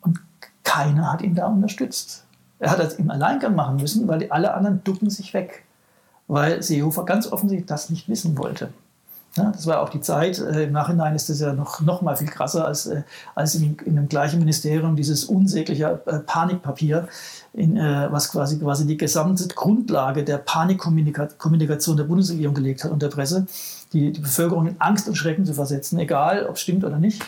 Und 0.00 0.18
keiner 0.64 1.12
hat 1.12 1.22
ihn 1.22 1.36
da 1.36 1.46
unterstützt. 1.46 2.24
Er 2.58 2.70
hat 2.70 2.78
das 2.78 2.94
im 2.94 3.10
Alleingang 3.10 3.54
machen 3.54 3.76
müssen, 3.76 4.08
weil 4.08 4.20
die, 4.20 4.30
alle 4.30 4.54
anderen 4.54 4.82
ducken 4.84 5.10
sich 5.10 5.32
weg, 5.34 5.64
weil 6.26 6.62
Seehofer 6.62 7.04
ganz 7.04 7.30
offensichtlich 7.30 7.66
das 7.66 7.90
nicht 7.90 8.08
wissen 8.08 8.36
wollte. 8.36 8.70
Ja, 9.36 9.52
das 9.52 9.66
war 9.66 9.80
auch 9.82 9.90
die 9.90 10.00
Zeit. 10.00 10.38
Äh, 10.38 10.64
Im 10.64 10.72
Nachhinein 10.72 11.14
ist 11.14 11.28
das 11.28 11.38
ja 11.40 11.52
noch, 11.52 11.80
noch 11.80 12.02
mal 12.02 12.16
viel 12.16 12.28
krasser, 12.28 12.64
als, 12.64 12.86
äh, 12.86 13.02
als 13.34 13.54
in, 13.54 13.76
in 13.84 13.94
dem 13.94 14.08
gleichen 14.08 14.40
Ministerium 14.40 14.96
dieses 14.96 15.24
unsägliche 15.24 16.00
äh, 16.06 16.18
Panikpapier, 16.18 17.06
in, 17.52 17.76
äh, 17.76 18.08
was 18.10 18.32
quasi, 18.32 18.58
quasi 18.58 18.86
die 18.86 18.96
gesamte 18.96 19.46
Grundlage 19.48 20.24
der 20.24 20.38
Panikkommunikation 20.38 21.96
der 21.96 22.04
Bundesregierung 22.04 22.54
gelegt 22.54 22.84
hat 22.84 22.90
und 22.90 23.02
der 23.02 23.08
Presse, 23.08 23.46
die, 23.92 24.12
die 24.12 24.20
Bevölkerung 24.20 24.66
in 24.66 24.80
Angst 24.80 25.06
und 25.08 25.14
Schrecken 25.14 25.44
zu 25.44 25.54
versetzen, 25.54 25.98
egal 25.98 26.46
ob 26.46 26.56
es 26.56 26.62
stimmt 26.62 26.84
oder 26.84 26.98
nicht. 26.98 27.22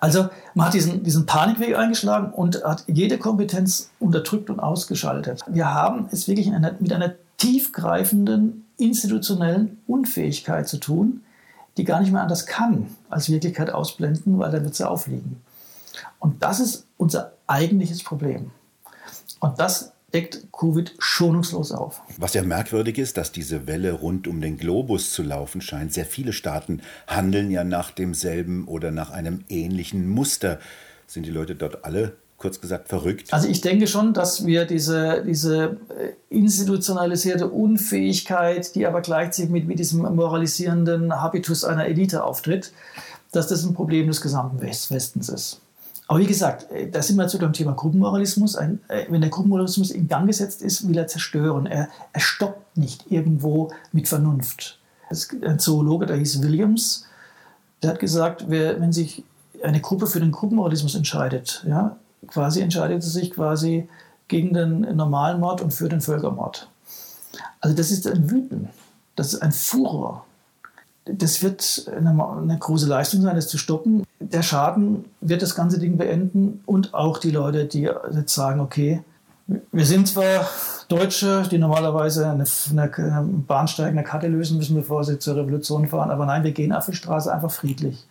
Also 0.00 0.28
man 0.56 0.68
hat 0.68 0.74
diesen, 0.74 1.02
diesen 1.02 1.26
Panikweg 1.26 1.76
eingeschlagen 1.76 2.32
und 2.32 2.64
hat 2.64 2.84
jede 2.86 3.18
Kompetenz 3.18 3.90
unterdrückt 4.00 4.48
und 4.48 4.58
ausgeschaltet. 4.58 5.42
Wir 5.46 5.74
haben 5.74 6.08
es 6.10 6.28
wirklich 6.28 6.50
einer, 6.50 6.74
mit 6.80 6.94
einer 6.94 7.12
tiefgreifenden 7.36 8.64
institutionellen 8.78 9.82
Unfähigkeit 9.86 10.66
zu 10.66 10.78
tun, 10.78 11.20
die 11.76 11.84
gar 11.84 12.00
nicht 12.00 12.10
mehr 12.10 12.22
anders 12.22 12.46
kann, 12.46 12.88
als 13.10 13.28
Wirklichkeit 13.28 13.68
ausblenden, 13.68 14.38
weil 14.38 14.50
dann 14.50 14.64
wird 14.64 14.74
sie 14.74 14.88
aufliegen. 14.88 15.42
Und 16.20 16.42
das 16.42 16.60
ist 16.60 16.86
unser 16.96 17.32
eigentliches 17.46 18.02
Problem. 18.02 18.50
Und 19.40 19.60
das 19.60 19.92
deckt 20.14 20.48
Covid 20.52 20.94
schonungslos 20.98 21.72
auf. 21.72 22.02
Was 22.18 22.34
ja 22.34 22.42
merkwürdig 22.42 22.98
ist, 22.98 23.16
dass 23.16 23.32
diese 23.32 23.66
Welle 23.66 23.92
rund 23.92 24.28
um 24.28 24.40
den 24.40 24.56
Globus 24.56 25.12
zu 25.12 25.22
laufen 25.22 25.60
scheint. 25.60 25.92
Sehr 25.92 26.06
viele 26.06 26.32
Staaten 26.32 26.80
handeln 27.06 27.50
ja 27.50 27.64
nach 27.64 27.90
demselben 27.90 28.66
oder 28.68 28.90
nach 28.90 29.10
einem 29.10 29.44
ähnlichen 29.48 30.08
Muster. 30.08 30.58
Sind 31.06 31.26
die 31.26 31.30
Leute 31.30 31.54
dort 31.54 31.84
alle 31.84 32.16
kurz 32.38 32.60
gesagt 32.60 32.88
verrückt? 32.88 33.32
Also 33.32 33.48
ich 33.48 33.60
denke 33.60 33.86
schon, 33.86 34.12
dass 34.14 34.46
wir 34.46 34.64
diese, 34.64 35.24
diese 35.26 35.76
äh, 35.88 36.12
institutionalisierte 36.28 37.48
Unfähigkeit, 37.48 38.74
die 38.74 38.86
aber 38.86 39.00
gleichzeitig 39.00 39.50
mit, 39.50 39.66
mit 39.66 39.78
diesem 39.78 40.02
moralisierenden 40.02 41.20
Habitus 41.20 41.64
einer 41.64 41.86
Elite 41.86 42.22
auftritt, 42.24 42.72
dass 43.32 43.48
das 43.48 43.64
ein 43.64 43.74
Problem 43.74 44.06
des 44.06 44.20
gesamten 44.20 44.60
Westens 44.62 45.28
ist. 45.28 45.60
Aber 46.08 46.20
wie 46.20 46.26
gesagt, 46.26 46.70
äh, 46.70 46.88
da 46.90 47.02
sind 47.02 47.16
wir 47.16 47.28
zu 47.28 47.38
dem 47.38 47.52
Thema 47.52 47.72
Gruppenmoralismus. 47.72 48.56
Ein, 48.56 48.80
äh, 48.88 49.06
wenn 49.08 49.20
der 49.20 49.30
Gruppenmoralismus 49.30 49.90
in 49.90 50.08
Gang 50.08 50.26
gesetzt 50.26 50.62
ist, 50.62 50.88
will 50.88 50.96
er 50.96 51.06
zerstören. 51.06 51.66
Er, 51.66 51.88
er 52.12 52.20
stoppt 52.20 52.76
nicht 52.76 53.10
irgendwo 53.10 53.70
mit 53.92 54.08
Vernunft. 54.08 54.78
Es 55.08 55.24
ist 55.24 55.44
ein 55.44 55.58
Zoologe, 55.58 56.06
der 56.06 56.16
hieß 56.16 56.42
Williams, 56.42 57.06
der 57.82 57.90
hat 57.90 57.98
gesagt, 58.00 58.46
wer, 58.48 58.80
wenn 58.80 58.92
sich 58.92 59.24
eine 59.62 59.80
Gruppe 59.80 60.06
für 60.06 60.20
den 60.20 60.32
Gruppenmoralismus 60.32 60.94
entscheidet, 60.94 61.64
ja, 61.66 61.96
quasi 62.26 62.60
entscheidet 62.60 63.02
sie 63.02 63.10
sich 63.10 63.30
quasi 63.30 63.88
gegen 64.28 64.52
den 64.52 64.80
Normalmord 64.96 65.60
und 65.60 65.72
für 65.72 65.88
den 65.88 66.00
Völkermord. 66.00 66.68
Also 67.60 67.76
das 67.76 67.90
ist 67.90 68.06
ein 68.06 68.30
Wüten, 68.30 68.68
das 69.14 69.34
ist 69.34 69.42
ein 69.42 69.52
Furor. 69.52 70.25
Das 71.06 71.42
wird 71.42 71.90
eine, 71.96 72.10
eine, 72.10 72.58
große 72.58 72.86
Leistung 72.86 73.22
sein, 73.22 73.36
das 73.36 73.48
zu 73.48 73.58
stoppen. 73.58 74.04
Der 74.18 74.42
Schaden 74.42 75.04
wird 75.20 75.42
das 75.42 75.54
ganze 75.54 75.78
Ding 75.78 75.96
beenden 75.96 76.62
und 76.66 76.94
auch 76.94 77.18
die 77.18 77.30
Leute, 77.30 77.64
die 77.64 77.82
jetzt 78.12 78.34
sagen, 78.34 78.60
okay, 78.60 79.02
wir 79.70 79.86
sind 79.86 80.08
zwar 80.08 80.48
Deutsche, 80.88 81.44
die 81.50 81.58
normalerweise 81.58 82.28
eine, 82.28 82.44
eine 82.70 83.24
Bahnsteig, 83.46 83.88
eine 83.88 84.02
Karte 84.02 84.26
lösen 84.26 84.56
müssen, 84.56 84.74
bevor 84.74 85.04
sie 85.04 85.20
zur 85.20 85.36
Revolution 85.36 85.86
fahren, 85.86 86.10
aber 86.10 86.26
nein, 86.26 86.42
wir 86.42 86.50
gehen 86.50 86.72
auf 86.72 86.86
die 86.86 86.96
Straße 86.96 87.32
einfach 87.32 87.52
friedlich. 87.52 88.04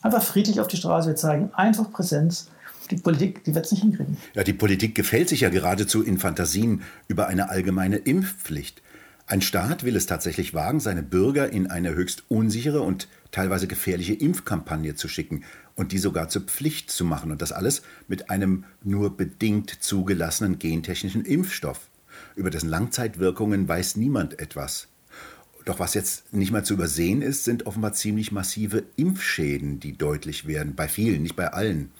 Einfach 0.00 0.22
friedlich 0.22 0.60
auf 0.60 0.68
die 0.68 0.76
Straße, 0.76 1.08
wir 1.08 1.16
zeigen 1.16 1.50
einfach 1.54 1.90
Präsenz 1.90 2.48
die 2.90 2.96
Politik, 2.96 3.44
die 3.44 3.54
wird 3.54 3.66
es 3.66 3.72
nicht 3.72 3.82
hinkriegen. 3.82 4.16
Ja, 4.34 4.44
die 4.44 4.52
Politik 4.52 4.94
gefällt 4.94 5.28
sich 5.28 5.42
ja 5.42 5.50
geradezu 5.50 6.02
in 6.02 6.18
Fantasien 6.18 6.82
über 7.06 7.26
eine 7.28 7.50
allgemeine 7.50 7.96
Impfpflicht. 7.96 8.82
Ein 9.30 9.42
Staat 9.42 9.84
will 9.84 9.94
es 9.94 10.06
tatsächlich 10.06 10.54
wagen, 10.54 10.80
seine 10.80 11.02
Bürger 11.02 11.52
in 11.52 11.66
eine 11.66 11.94
höchst 11.94 12.22
unsichere 12.28 12.80
und 12.80 13.08
teilweise 13.30 13.66
gefährliche 13.66 14.14
Impfkampagne 14.14 14.94
zu 14.94 15.06
schicken 15.06 15.44
und 15.74 15.92
die 15.92 15.98
sogar 15.98 16.30
zur 16.30 16.42
Pflicht 16.42 16.90
zu 16.90 17.04
machen. 17.04 17.30
Und 17.30 17.42
das 17.42 17.52
alles 17.52 17.82
mit 18.06 18.30
einem 18.30 18.64
nur 18.82 19.18
bedingt 19.18 19.82
zugelassenen 19.82 20.58
gentechnischen 20.58 21.26
Impfstoff. 21.26 21.90
Über 22.36 22.48
dessen 22.48 22.70
Langzeitwirkungen 22.70 23.68
weiß 23.68 23.96
niemand 23.96 24.38
etwas. 24.38 24.88
Doch 25.66 25.78
was 25.78 25.92
jetzt 25.92 26.32
nicht 26.32 26.50
mal 26.50 26.64
zu 26.64 26.72
übersehen 26.72 27.20
ist, 27.20 27.44
sind 27.44 27.66
offenbar 27.66 27.92
ziemlich 27.92 28.32
massive 28.32 28.84
Impfschäden, 28.96 29.78
die 29.78 29.98
deutlich 29.98 30.46
werden. 30.46 30.74
Bei 30.74 30.88
vielen, 30.88 31.22
nicht 31.22 31.36
bei 31.36 31.52
allen. 31.52 31.92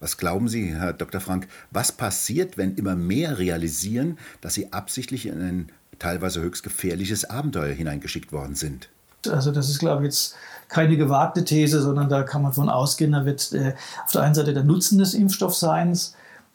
Was 0.00 0.16
glauben 0.16 0.48
Sie, 0.48 0.74
Herr 0.74 0.94
Dr. 0.94 1.20
Frank, 1.20 1.46
was 1.70 1.92
passiert, 1.92 2.56
wenn 2.56 2.76
immer 2.76 2.96
mehr 2.96 3.38
realisieren, 3.38 4.16
dass 4.40 4.54
sie 4.54 4.72
absichtlich 4.72 5.26
in 5.26 5.42
ein 5.42 5.72
teilweise 6.00 6.40
höchst 6.40 6.64
gefährliches 6.64 7.24
Abenteuer 7.24 7.72
hineingeschickt 7.72 8.32
worden 8.32 8.56
sind? 8.56 8.88
Also 9.28 9.52
das 9.52 9.68
ist, 9.68 9.78
glaube 9.78 10.02
ich, 10.02 10.06
jetzt 10.06 10.34
keine 10.68 10.96
gewagte 10.96 11.44
These, 11.44 11.82
sondern 11.82 12.08
da 12.08 12.22
kann 12.22 12.42
man 12.42 12.52
von 12.52 12.68
ausgehen, 12.68 13.12
da 13.12 13.24
wird 13.24 13.52
äh, 13.52 13.74
auf 14.04 14.12
der 14.12 14.22
einen 14.22 14.34
Seite 14.34 14.54
der 14.54 14.64
Nutzen 14.64 14.98
des 14.98 15.14
Impfstoffseins, 15.14 16.14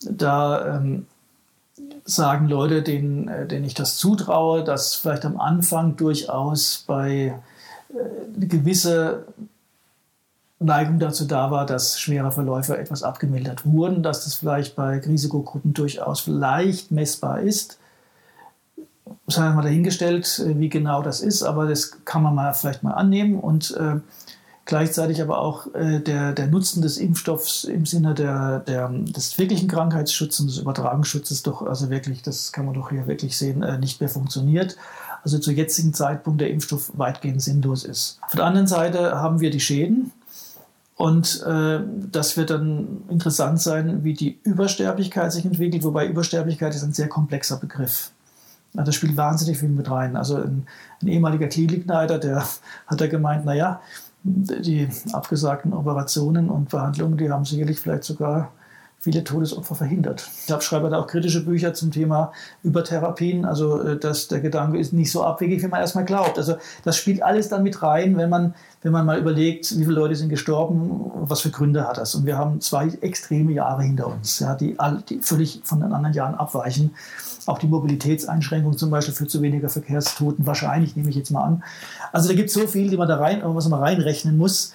da 0.09 0.75
ähm, 0.75 1.05
sagen 2.05 2.47
Leute, 2.47 2.81
denen, 2.81 3.27
äh, 3.27 3.47
denen 3.47 3.65
ich 3.65 3.73
das 3.73 3.97
zutraue, 3.97 4.63
dass 4.63 4.95
vielleicht 4.95 5.25
am 5.25 5.39
Anfang 5.39 5.95
durchaus 5.95 6.83
bei 6.87 7.39
äh, 7.89 8.45
gewisse 8.45 9.25
Neigung 10.59 10.99
dazu 10.99 11.25
da 11.25 11.51
war, 11.51 11.65
dass 11.65 11.99
schwere 11.99 12.31
Verläufe 12.31 12.77
etwas 12.77 13.03
abgemildert 13.03 13.65
wurden, 13.65 14.03
dass 14.03 14.23
das 14.23 14.35
vielleicht 14.35 14.75
bei 14.75 14.99
Risikogruppen 14.99 15.73
durchaus 15.73 16.21
vielleicht 16.21 16.91
messbar 16.91 17.41
ist. 17.41 17.77
Wir 19.27 19.49
mal 19.51 19.61
dahingestellt, 19.63 20.39
äh, 20.39 20.59
wie 20.59 20.69
genau 20.69 21.01
das 21.01 21.21
ist, 21.21 21.43
aber 21.43 21.67
das 21.67 22.05
kann 22.05 22.23
man 22.23 22.35
mal 22.35 22.53
vielleicht 22.53 22.83
mal 22.83 22.93
annehmen 22.93 23.39
und 23.39 23.75
äh, 23.77 23.99
gleichzeitig 24.65 25.21
aber 25.21 25.39
auch 25.39 25.73
äh, 25.73 25.99
der, 25.99 26.33
der 26.33 26.47
Nutzen 26.47 26.81
des 26.81 26.97
Impfstoffs 26.97 27.63
im 27.63 27.85
Sinne 27.85 28.13
der, 28.13 28.59
der, 28.59 28.89
des 28.89 29.37
wirklichen 29.37 29.67
Krankheitsschutzes 29.67 30.39
und 30.41 30.47
des 30.47 30.57
Übertragungsschutzes 30.57 31.43
doch, 31.43 31.61
also 31.61 31.89
wirklich, 31.89 32.21
das 32.23 32.51
kann 32.51 32.65
man 32.65 32.73
doch 32.73 32.89
hier 32.89 33.07
wirklich 33.07 33.37
sehen, 33.37 33.63
äh, 33.63 33.77
nicht 33.77 33.99
mehr 34.01 34.09
funktioniert. 34.09 34.75
Also 35.23 35.39
zu 35.39 35.51
jetzigen 35.51 35.93
Zeitpunkt 35.93 36.41
der 36.41 36.51
Impfstoff 36.51 36.91
weitgehend 36.95 37.41
sinnlos 37.41 37.83
ist. 37.83 38.19
Auf 38.21 38.33
der 38.33 38.45
anderen 38.45 38.67
Seite 38.67 39.15
haben 39.15 39.39
wir 39.39 39.49
die 39.49 39.59
Schäden. 39.59 40.11
Und 40.97 41.43
äh, 41.43 41.79
das 42.11 42.37
wird 42.37 42.51
dann 42.51 43.03
interessant 43.09 43.59
sein, 43.59 44.03
wie 44.03 44.13
die 44.13 44.39
Übersterblichkeit 44.43 45.31
sich 45.33 45.43
entwickelt, 45.43 45.83
wobei 45.83 46.07
Übersterblichkeit 46.07 46.73
ist 46.73 46.83
ein 46.83 46.93
sehr 46.93 47.09
komplexer 47.09 47.57
Begriff. 47.57 48.11
Das 48.75 48.95
spielt 48.95 49.17
wahnsinnig 49.17 49.57
viel 49.59 49.69
mit 49.69 49.89
rein. 49.89 50.15
Also 50.15 50.37
ein, 50.37 50.65
ein 51.01 51.07
ehemaliger 51.07 51.47
Klinikleiter, 51.47 52.19
der 52.19 52.43
hat 52.87 53.01
da 53.01 53.07
gemeint, 53.07 53.45
naja, 53.45 53.81
die 54.23 54.87
abgesagten 55.13 55.73
Operationen 55.73 56.49
und 56.49 56.69
Behandlungen, 56.69 57.17
die 57.17 57.29
haben 57.29 57.45
sicherlich 57.45 57.79
vielleicht 57.79 58.03
sogar 58.03 58.51
viele 58.99 59.23
Todesopfer 59.23 59.75
verhindert. 59.75 60.27
Ich 60.47 60.63
schreibe 60.63 60.89
da 60.89 60.99
auch 60.99 61.05
kritische 61.05 61.45
Bücher 61.45 61.75
zum 61.75 61.91
Thema 61.91 62.31
Übertherapien. 62.63 63.45
Also 63.45 63.79
äh, 63.81 63.99
dass 63.99 64.27
der 64.27 64.39
Gedanke 64.39 64.79
ist 64.79 64.93
nicht 64.93 65.11
so 65.11 65.23
abwegig, 65.23 65.61
wie 65.61 65.67
man 65.67 65.79
erstmal 65.79 66.05
glaubt. 66.05 66.39
Also 66.39 66.55
das 66.83 66.97
spielt 66.97 67.21
alles 67.21 67.49
dann 67.49 67.61
mit 67.61 67.83
rein, 67.83 68.17
wenn 68.17 68.29
man, 68.29 68.55
wenn 68.81 68.91
man 68.91 69.05
mal 69.05 69.19
überlegt, 69.19 69.77
wie 69.77 69.83
viele 69.83 69.95
Leute 69.95 70.15
sind 70.15 70.29
gestorben, 70.29 71.11
was 71.13 71.41
für 71.41 71.51
Gründe 71.51 71.87
hat 71.87 71.99
das. 71.99 72.15
Und 72.15 72.25
wir 72.25 72.37
haben 72.37 72.61
zwei 72.61 72.87
extreme 73.01 73.51
Jahre 73.51 73.83
hinter 73.83 74.07
uns, 74.07 74.39
ja, 74.39 74.55
die, 74.55 74.75
die 75.09 75.19
völlig 75.19 75.61
von 75.63 75.81
den 75.81 75.93
anderen 75.93 76.15
Jahren 76.15 76.33
abweichen. 76.33 76.95
Auch 77.45 77.59
die 77.59 77.67
Mobilitätseinschränkung 77.67 78.75
zum 78.75 78.89
Beispiel 78.89 79.13
führt 79.13 79.29
zu 79.29 79.41
weniger 79.43 79.69
Verkehrstoten, 79.69 80.47
wahrscheinlich, 80.47 80.95
nehme 80.95 81.09
ich 81.09 81.15
jetzt 81.15 81.29
mal 81.29 81.43
an. 81.43 81.63
Also 82.11 82.29
da 82.29 82.33
gibt 82.33 82.49
es 82.49 82.55
so 82.55 82.65
viel, 82.65 82.89
die 82.89 82.97
man 82.97 83.07
da 83.07 83.17
rein, 83.17 83.41
was 83.43 83.69
man 83.69 83.79
reinrechnen 83.79 84.35
muss. 84.35 84.73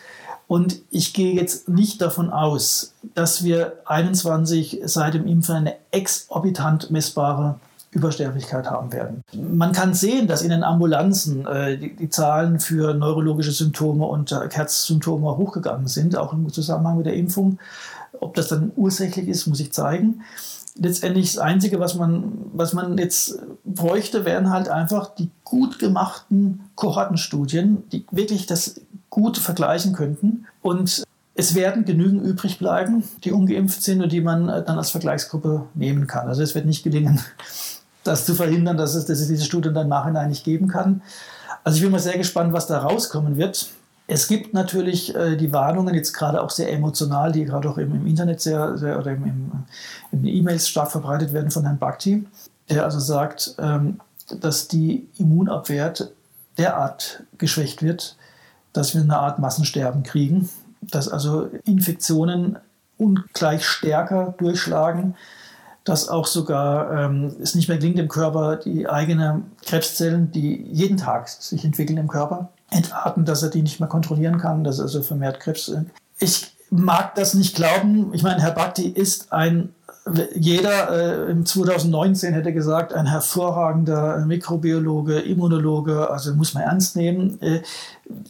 Und 0.51 0.83
ich 0.91 1.15
gehe 1.15 1.33
jetzt 1.33 1.69
nicht 1.69 2.03
davon 2.03 2.29
aus, 2.29 2.95
dass 3.15 3.45
wir 3.45 3.75
21 3.85 4.81
seit 4.85 5.15
dem 5.15 5.29
Impfen 5.29 5.55
eine 5.55 5.77
exorbitant 5.93 6.91
messbare 6.91 7.61
Übersterblichkeit 7.93 8.69
haben 8.69 8.93
werden. 8.93 9.23
Man 9.33 9.71
kann 9.71 9.95
sehen, 9.95 10.27
dass 10.27 10.43
in 10.43 10.51
den 10.51 10.65
Ambulanzen 10.65 11.47
äh, 11.47 11.79
die, 11.79 11.95
die, 11.95 12.11
Zahlen 12.11 12.59
für 12.59 12.95
neurologische 12.95 13.53
Symptome 13.53 14.05
und 14.05 14.33
äh, 14.33 14.49
Herzsymptome 14.51 15.37
hochgegangen 15.37 15.87
sind, 15.87 16.17
auch 16.17 16.33
im 16.33 16.53
Zusammenhang 16.53 16.97
mit 16.97 17.07
der 17.07 17.15
Impfung. 17.15 17.61
Ob 18.19 18.35
das 18.35 18.49
dann 18.49 18.73
ursächlich 18.75 19.29
ist, 19.29 19.47
muss 19.47 19.61
ich 19.61 19.73
zeigen. 19.73 20.23
Letztendlich 20.75 21.33
das 21.33 21.39
Einzige, 21.39 21.79
was 21.79 21.95
man, 21.95 22.33
was 22.55 22.73
man 22.73 22.99
jetzt 22.99 23.39
bräuchte, 23.65 24.25
wären 24.25 24.51
halt 24.51 24.69
einfach 24.69 25.15
die 25.15 25.31
gut 25.45 25.79
gemachten 25.79 26.65
Kohortenstudien, 26.75 27.85
die 27.93 28.05
wirklich 28.11 28.47
das 28.47 28.81
gut 29.11 29.39
vergleichen 29.39 29.93
könnten. 29.93 30.47
Und 30.63 31.05
es 31.35 31.55
werden 31.55 31.85
genügend 31.85 32.23
übrig 32.23 32.59
bleiben, 32.59 33.05
die 33.25 33.33
ungeimpft 33.33 33.83
sind 33.83 34.03
und 34.03 34.13
die 34.13 34.21
man 34.21 34.49
äh, 34.49 34.65
dann 34.65 34.79
als 34.79 34.91
Vergleichsgruppe 34.91 35.67
nehmen 35.75 36.07
kann. 36.07 36.29
Also 36.29 36.43
es 36.43 36.55
wird 36.55 36.67
nicht 36.67 36.83
gelingen, 36.83 37.21
das 38.05 38.25
zu 38.25 38.35
verhindern, 38.35 38.77
dass 38.77 38.95
es, 38.95 39.07
dass 39.07 39.21
es 39.21 39.29
diese 39.29 39.45
Studien 39.45 39.75
dann 39.75 39.89
Nachhinein 39.89 40.29
nicht 40.29 40.45
geben 40.45 40.69
kann. 40.69 41.03
Also 41.65 41.77
ich 41.77 41.83
bin 41.83 41.93
mal 41.93 41.99
sehr 41.99 42.17
gespannt, 42.17 42.53
was 42.53 42.67
da 42.67 42.79
rauskommen 42.79 43.37
wird. 43.37 43.71
Es 44.07 44.27
gibt 44.27 44.55
natürlich 44.55 45.15
äh, 45.15 45.37
die 45.37 45.53
Warnungen, 45.53 45.95
jetzt 45.95 46.15
gerade 46.15 46.43
auch 46.43 46.51
sehr 46.51 46.73
emotional, 46.73 47.31
die 47.33 47.45
gerade 47.45 47.71
auch 47.71 47.79
im, 47.79 47.95
im 47.95 48.07
Internet 48.07 48.41
sehr, 48.41 48.77
sehr 48.77 48.99
oder 48.99 49.13
im, 49.13 49.25
im, 49.25 49.53
in 50.11 50.27
E-Mails 50.27 50.69
stark 50.69 50.91
verbreitet 50.91 51.33
werden 51.33 51.51
von 51.51 51.65
Herrn 51.65 51.79
Bhakti, 51.79 52.27
der 52.69 52.85
also 52.85 52.99
sagt, 52.99 53.55
ähm, 53.59 54.01
dass 54.41 54.69
die 54.69 55.07
Immunabwehr 55.19 55.95
derart 56.59 57.23
geschwächt 57.39 57.83
wird, 57.83 58.17
dass 58.73 58.95
wir 58.95 59.03
eine 59.03 59.19
Art 59.19 59.39
Massensterben 59.39 60.03
kriegen, 60.03 60.49
dass 60.81 61.09
also 61.09 61.49
Infektionen 61.65 62.59
ungleich 62.99 63.65
stärker 63.65 64.35
durchschlagen, 64.39 65.15
dass 65.85 66.09
auch 66.09 66.27
sogar 66.27 66.93
ähm, 66.93 67.35
es 67.41 67.55
nicht 67.55 67.69
mehr 67.69 67.79
gelingt, 67.79 67.99
im 67.99 68.09
Körper 68.09 68.57
die 68.57 68.89
eigenen 68.89 69.51
Krebszellen, 69.65 70.31
die 70.31 70.63
jeden 70.71 70.99
Tag 70.99 71.29
sich 71.29 71.65
entwickeln 71.65 71.99
im 71.99 72.09
Körper, 72.09 72.51
entarten, 72.71 73.25
dass 73.25 73.43
er 73.43 73.51
die 73.51 73.63
nicht 73.63 73.81
mehr 73.81 73.89
kontrollieren 73.89 74.39
kann, 74.39 74.63
dass 74.63 74.79
also 74.79 75.03
vermehrt 75.03 75.41
Krebs. 75.41 75.73
Ich 76.19 76.55
mag 76.71 77.15
das 77.15 77.35
nicht 77.35 77.57
glauben. 77.57 78.13
Ich 78.15 78.23
meine, 78.23 78.41
Herr 78.43 78.53
Bhakti 78.53 78.89
ist 78.89 79.33
ein 79.33 79.75
jeder 80.35 81.27
äh, 81.27 81.31
im 81.31 81.45
2019 81.45 82.33
hätte 82.33 82.53
gesagt, 82.53 82.95
ein 82.95 83.07
hervorragender 83.07 84.25
Mikrobiologe, 84.25 85.19
Immunologe, 85.21 86.11
also 86.11 86.35
muss 86.35 86.55
man 86.55 86.63
ernst 86.63 86.97
nehmen. 86.97 87.41
Äh, 87.43 87.63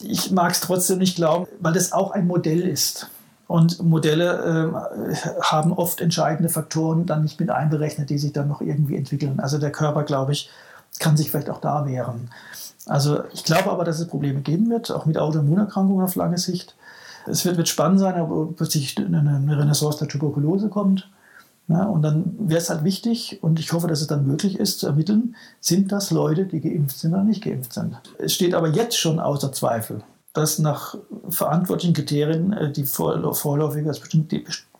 ich 0.03 0.31
mag 0.31 0.53
es 0.53 0.61
trotzdem 0.61 0.99
nicht 0.99 1.17
glauben, 1.17 1.47
weil 1.61 1.73
das 1.73 1.93
auch 1.93 2.11
ein 2.11 2.27
Modell 2.27 2.61
ist. 2.61 3.09
Und 3.47 3.83
Modelle 3.83 4.73
äh, 5.13 5.15
haben 5.43 5.73
oft 5.73 6.01
entscheidende 6.01 6.49
Faktoren 6.49 7.07
dann 7.07 7.23
nicht 7.23 7.41
mit 7.41 7.51
einberechnet, 7.51 8.11
die 8.11 8.19
sich 8.19 8.33
dann 8.33 8.49
noch 8.49 8.61
irgendwie 8.61 8.97
entwickeln. 8.97 9.41
Also 9.41 9.59
der 9.59 9.73
Körper, 9.73 10.05
glaube 10.05 10.33
ich, 10.33 10.51
kann 10.99 11.17
sich 11.17 11.31
vielleicht 11.31 11.51
auch 11.51 11.61
da 11.61 11.87
wehren. 11.87 12.31
Also 12.87 13.25
ich 13.33 13.45
glaube 13.45 13.71
aber, 13.71 13.85
dass 13.85 14.01
es 14.01 14.09
Probleme 14.09 14.41
geben 14.41 14.71
wird, 14.71 14.91
auch 14.91 15.07
mit 15.07 15.19
Autoimmunerkrankungen 15.19 16.05
auf 16.05 16.17
lange 16.17 16.39
Sicht. 16.39 16.75
Es 17.27 17.45
wird, 17.45 17.57
wird 17.57 17.69
spannend 17.69 18.01
sein, 18.01 18.21
ob 18.21 18.57
plötzlich 18.57 18.97
eine 18.99 19.59
Renaissance 19.59 19.99
der 19.99 20.09
Tuberkulose 20.09 20.69
kommt. 20.69 21.09
Ja, 21.71 21.85
und 21.85 22.03
dann 22.03 22.35
wäre 22.37 22.61
es 22.61 22.69
halt 22.69 22.83
wichtig, 22.83 23.39
und 23.43 23.61
ich 23.61 23.73
hoffe, 23.73 23.87
dass 23.87 24.01
es 24.01 24.09
dann 24.09 24.27
möglich 24.27 24.59
ist, 24.59 24.81
zu 24.81 24.89
ermitteln, 24.89 25.37
sind 25.61 25.93
das 25.93 26.11
Leute, 26.11 26.45
die 26.45 26.61
geimpft 26.61 26.99
sind 26.99 27.13
oder 27.13 27.23
nicht 27.23 27.45
geimpft 27.45 27.73
sind. 27.73 27.97
Es 28.19 28.35
steht 28.35 28.55
aber 28.55 28.69
jetzt 28.71 28.99
schon 28.99 29.21
außer 29.21 29.53
Zweifel, 29.53 30.03
dass 30.33 30.59
nach 30.59 30.97
verantwortlichen 31.29 31.95
Kriterien 31.95 32.53
äh, 32.53 32.73
die 32.73 32.83
vorläufige, 32.83 33.89
als 33.89 34.01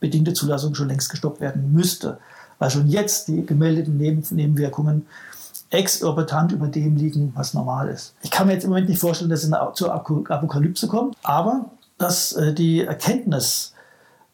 bedingte 0.01 0.33
Zulassung 0.33 0.75
schon 0.75 0.89
längst 0.89 1.11
gestoppt 1.11 1.41
werden 1.41 1.73
müsste. 1.73 2.19
Weil 2.59 2.71
schon 2.71 2.89
jetzt 2.89 3.29
die 3.29 3.47
gemeldeten 3.47 3.97
Nebenwirkungen 3.97 5.07
exorbitant 5.71 6.51
über 6.51 6.67
dem 6.67 6.97
liegen, 6.97 7.33
was 7.37 7.55
normal 7.55 7.89
ist. 7.89 8.15
Ich 8.23 8.33
kann 8.33 8.49
mir 8.49 8.55
jetzt 8.55 8.65
im 8.65 8.71
Moment 8.71 8.89
nicht 8.89 9.01
vorstellen, 9.01 9.31
dass 9.31 9.45
es 9.45 9.51
zur 9.75 9.95
Apokalypse 9.95 10.89
kommt, 10.89 11.17
aber 11.23 11.71
dass 11.99 12.33
äh, 12.33 12.53
die 12.53 12.83
Erkenntnis, 12.83 13.75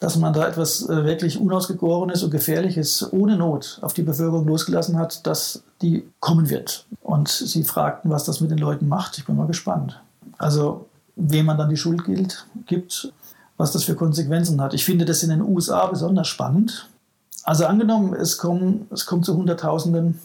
dass 0.07 0.15
man 0.15 0.33
da 0.33 0.47
etwas 0.47 0.89
äh, 0.89 1.05
wirklich 1.05 1.37
Unausgegorenes 1.37 2.23
und 2.23 2.31
Gefährliches 2.31 3.13
ohne 3.13 3.37
Not 3.37 3.81
auf 3.83 3.93
die 3.93 4.05
Bevölkerung 4.05 4.47
losgelassen 4.47 4.97
hat, 4.97 5.27
dass 5.27 5.65
die 5.83 6.09
kommen 6.21 6.49
wird. 6.49 6.87
Und 7.03 7.27
sie 7.27 7.65
fragten, 7.65 8.09
was 8.09 8.23
das 8.23 8.41
mit 8.41 8.53
den 8.53 8.59
Leuten 8.59 8.87
macht. 8.87 9.19
Ich 9.19 9.25
bin 9.25 9.35
mal 9.35 9.49
gespannt. 9.49 10.01
Also, 10.39 10.87
wem 11.17 11.47
man 11.47 11.59
dann 11.59 11.71
die 11.71 11.77
Schuld 11.77 12.05
gilt, 12.05 12.47
gibt, 12.67 13.13
was 13.57 13.73
das 13.73 13.83
für 13.83 13.97
Konsequenzen 13.97 14.61
hat. 14.61 14.75
Ich 14.75 14.85
finde 14.85 15.07
das 15.07 15.25
in 15.25 15.31
den 15.31 15.43
USA 15.43 15.87
besonders 15.87 16.29
spannend. 16.29 16.89
Also 17.43 17.67
angenommen, 17.67 18.15
es, 18.15 18.39
kommen, 18.39 18.87
es 18.93 19.07
kommt 19.07 19.25
zu 19.25 19.37
Hunderttausenden 19.37 20.21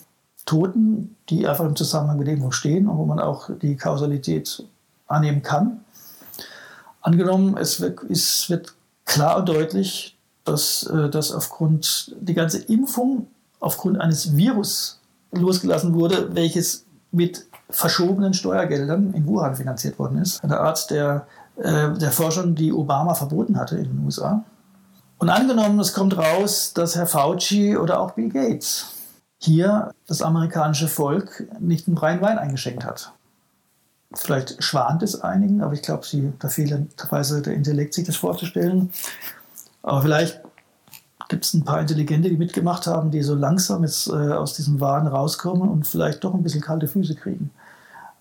Toten, 0.46 1.15
die 1.28 1.48
einfach 1.48 1.65
im 1.65 1.76
Zusammenhang 1.76 2.20
mit 2.20 2.28
dem 2.28 2.52
stehen 2.52 2.88
und 2.88 3.00
wo 3.00 3.06
man 3.06 3.20
auch 3.20 3.50
die 3.60 3.78
Kausalität 3.78 4.63
annehmen 5.08 5.41
kann. 5.41 5.80
Angenommen, 7.02 7.58
es 7.58 7.82
wird, 7.82 8.04
es 8.12 8.48
wird 8.48 8.76
klar 9.12 9.38
und 9.38 9.50
deutlich, 9.50 10.17
dass, 10.45 10.84
äh, 10.84 11.10
dass 11.10 11.32
aufgrund 11.32 12.15
die 12.19 12.34
ganze 12.34 12.60
Impfung 12.60 13.28
aufgrund 13.60 14.00
eines 14.00 14.36
Virus 14.36 15.00
losgelassen 15.32 15.93
wurde, 15.93 16.34
welches 16.34 16.86
mit 17.12 17.45
verschobenen 17.69 18.34
Steuergeldern 18.34 19.13
in 19.13 19.26
Wuhan 19.28 19.56
finanziert 19.56 20.00
worden 20.00 20.17
ist. 20.17 20.43
Eine 20.43 20.60
Art 20.60 20.89
der, 20.89 21.28
äh, 21.58 21.91
der 21.93 22.12
Forschung, 22.12 22.56
die 22.56 22.74
Obama 22.74 23.13
verboten 23.13 23.58
hatte 23.58 23.78
in 23.78 23.84
den 23.84 24.06
USA. 24.06 24.43
Und 25.17 25.30
angenommen, 25.30 25.80
es 25.80 25.93
kommt 25.93 26.17
raus, 26.17 26.74
dass 26.74 26.95
Herr 26.95 27.06
Fauci 27.06 27.78
oder 27.78 28.00
auch 28.00 28.12
Bill 28.12 28.30
Gates 28.30 28.88
hier 29.39 29.91
das 30.08 30.21
amerikanische 30.21 30.88
Volk 30.88 31.47
nicht 31.60 31.88
einen 31.88 31.97
reinen 31.97 32.21
Wein 32.21 32.39
eingeschenkt 32.39 32.86
hat. 32.86 33.13
Vielleicht 34.13 34.62
schwant 34.62 35.04
es 35.04 35.21
einigen, 35.21 35.62
aber 35.62 35.74
ich 35.74 35.82
glaube, 35.82 36.06
da 36.39 36.50
fehlt 36.50 36.97
teilweise 36.97 37.41
der 37.41 37.54
Intellekt, 37.54 37.93
sich 37.93 38.06
das 38.06 38.17
vorzustellen. 38.17 38.91
Aber 39.84 40.02
vielleicht 40.02 40.41
gibt 41.30 41.45
es 41.45 41.54
ein 41.54 41.63
paar 41.63 41.80
Intelligente, 41.80 42.30
die 42.30 42.36
mitgemacht 42.36 42.88
haben, 42.88 43.10
die 43.10 43.24
so 43.24 43.36
langsam 43.36 43.84
jetzt 43.84 44.08
äh, 44.08 44.12
aus 44.12 44.54
diesem 44.54 44.82
Wahn 44.82 45.08
rauskommen 45.08 45.69
und 45.69 45.88
vielleicht 45.88 46.24
doch 46.24 46.34
ein 46.34 46.43
bisschen 46.43 46.62
kalte 46.62 46.88
Füße 46.88 47.15
kriegen. 47.15 47.52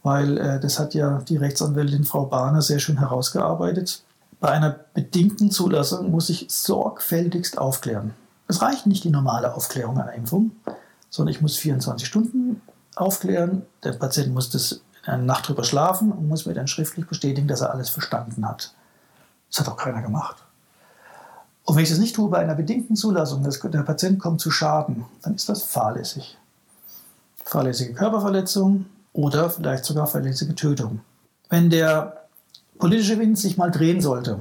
Weil 0.05 0.39
äh, 0.39 0.61
das 0.61 0.79
hat 0.79 0.95
ja 0.95 1.21
die 1.29 1.37
Rechtsanwältin 1.37 2.05
Frau 2.05 2.27
Bahner 2.27 2.63
sehr 2.63 2.79
schön 2.79 2.99
herausgearbeitet. 2.99 4.05
Bei 4.39 4.51
einer 4.51 4.77
bedingten 4.95 5.51
Zulassung 5.51 6.11
muss 6.13 6.31
ich 6.31 6.47
sorgfältigst 6.49 7.59
aufklären. 7.59 8.15
Es 8.47 8.63
reicht 8.63 8.87
nicht 8.87 9.05
die 9.05 9.11
normale 9.11 9.55
Aufklärung 9.55 9.99
einer 9.99 10.15
Impfung, 10.15 10.53
sondern 11.11 11.35
ich 11.35 11.43
muss 11.43 11.57
24 11.57 12.07
Stunden 12.07 12.63
aufklären. 12.95 13.63
Der 13.83 13.93
Patient 13.93 14.33
muss 14.33 14.51
das 14.51 14.81
eine 15.05 15.23
Nacht 15.23 15.49
drüber 15.49 15.65
schlafen 15.65 16.13
und 16.13 16.29
muss 16.29 16.47
mir 16.47 16.55
dann 16.55 16.69
schriftlich 16.69 17.07
bestätigen, 17.07 17.49
dass 17.49 17.61
er 17.61 17.73
alles 17.73 17.89
verstanden 17.89 18.47
hat. 18.47 18.75
Das 19.51 19.61
hat 19.61 19.69
auch 19.69 19.77
keiner 19.77 20.03
gemacht. 20.03 20.37
Und 21.65 21.77
wenn 21.77 21.83
ich 21.83 21.91
das 21.91 21.99
nicht 21.99 22.17
tue 22.17 22.31
bei 22.31 22.39
einer 22.39 22.55
bedingten 22.55 22.97
Zulassung, 22.97 23.43
dass 23.43 23.61
der 23.61 23.83
Patient 23.83 24.19
kommt 24.19 24.41
zu 24.41 24.51
Schaden, 24.51 25.05
dann 25.23 25.35
ist 25.35 25.49
das 25.49 25.63
fahrlässig. 25.63 26.37
Fahrlässige 27.45 27.95
Körperverletzung 27.95 28.87
oder 29.13 29.51
vielleicht 29.51 29.85
sogar 29.85 30.07
fahrlässige 30.07 30.55
Tötung. 30.55 31.01
Wenn 31.49 31.71
der 31.71 32.27
politische 32.79 33.19
Wind 33.19 33.39
sich 33.39 33.57
mal 33.57 33.71
drehen 33.71 34.01
sollte 34.01 34.41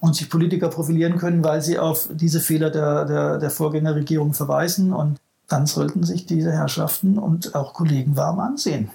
und 0.00 0.14
sich 0.14 0.30
Politiker 0.30 0.68
profilieren 0.68 1.18
können, 1.18 1.44
weil 1.44 1.62
sie 1.62 1.78
auf 1.78 2.08
diese 2.12 2.40
Fehler 2.40 2.70
der, 2.70 3.04
der, 3.04 3.38
der 3.38 3.50
Vorgängerregierung 3.50 4.34
verweisen, 4.34 4.92
und 4.92 5.18
dann 5.48 5.66
sollten 5.66 6.04
sich 6.04 6.26
diese 6.26 6.52
Herrschaften 6.52 7.18
und 7.18 7.54
auch 7.54 7.74
Kollegen 7.74 8.16
warm 8.16 8.38
ansehen. 8.38 8.90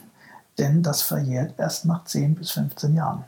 Denn 0.57 0.83
das 0.83 1.01
verjährt 1.01 1.55
erst 1.57 1.85
nach 1.85 2.05
10 2.05 2.35
bis 2.35 2.51
15 2.51 2.95
Jahren. 2.95 3.23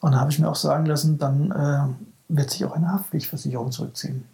Und 0.00 0.12
da 0.12 0.20
habe 0.20 0.30
ich 0.30 0.38
mir 0.38 0.48
auch 0.48 0.56
sagen 0.56 0.86
lassen, 0.86 1.18
dann 1.18 1.50
äh, 1.50 2.34
wird 2.34 2.50
sich 2.50 2.64
auch 2.64 2.72
eine 2.72 2.92
Haftpflichtversicherung 2.92 3.72
zurückziehen, 3.72 4.26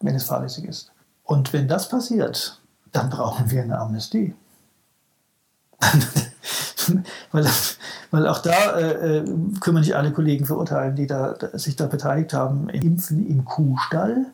wenn 0.00 0.14
es 0.14 0.24
fahrlässig 0.24 0.64
ist. 0.64 0.92
Und 1.24 1.52
wenn 1.52 1.68
das 1.68 1.88
passiert, 1.88 2.60
dann 2.92 3.10
brauchen 3.10 3.50
wir 3.50 3.62
eine 3.62 3.78
Amnestie. 3.78 4.34
weil, 7.32 7.46
weil 8.10 8.26
auch 8.26 8.38
da 8.38 8.78
äh, 8.78 9.18
äh, 9.18 9.24
können 9.60 9.76
wir 9.76 9.80
nicht 9.80 9.96
alle 9.96 10.12
Kollegen 10.12 10.46
verurteilen, 10.46 10.96
die 10.96 11.06
da, 11.06 11.36
sich 11.52 11.76
da 11.76 11.86
beteiligt 11.86 12.32
haben. 12.32 12.68
Impfen 12.68 13.26
im 13.26 13.44
Kuhstall, 13.44 14.26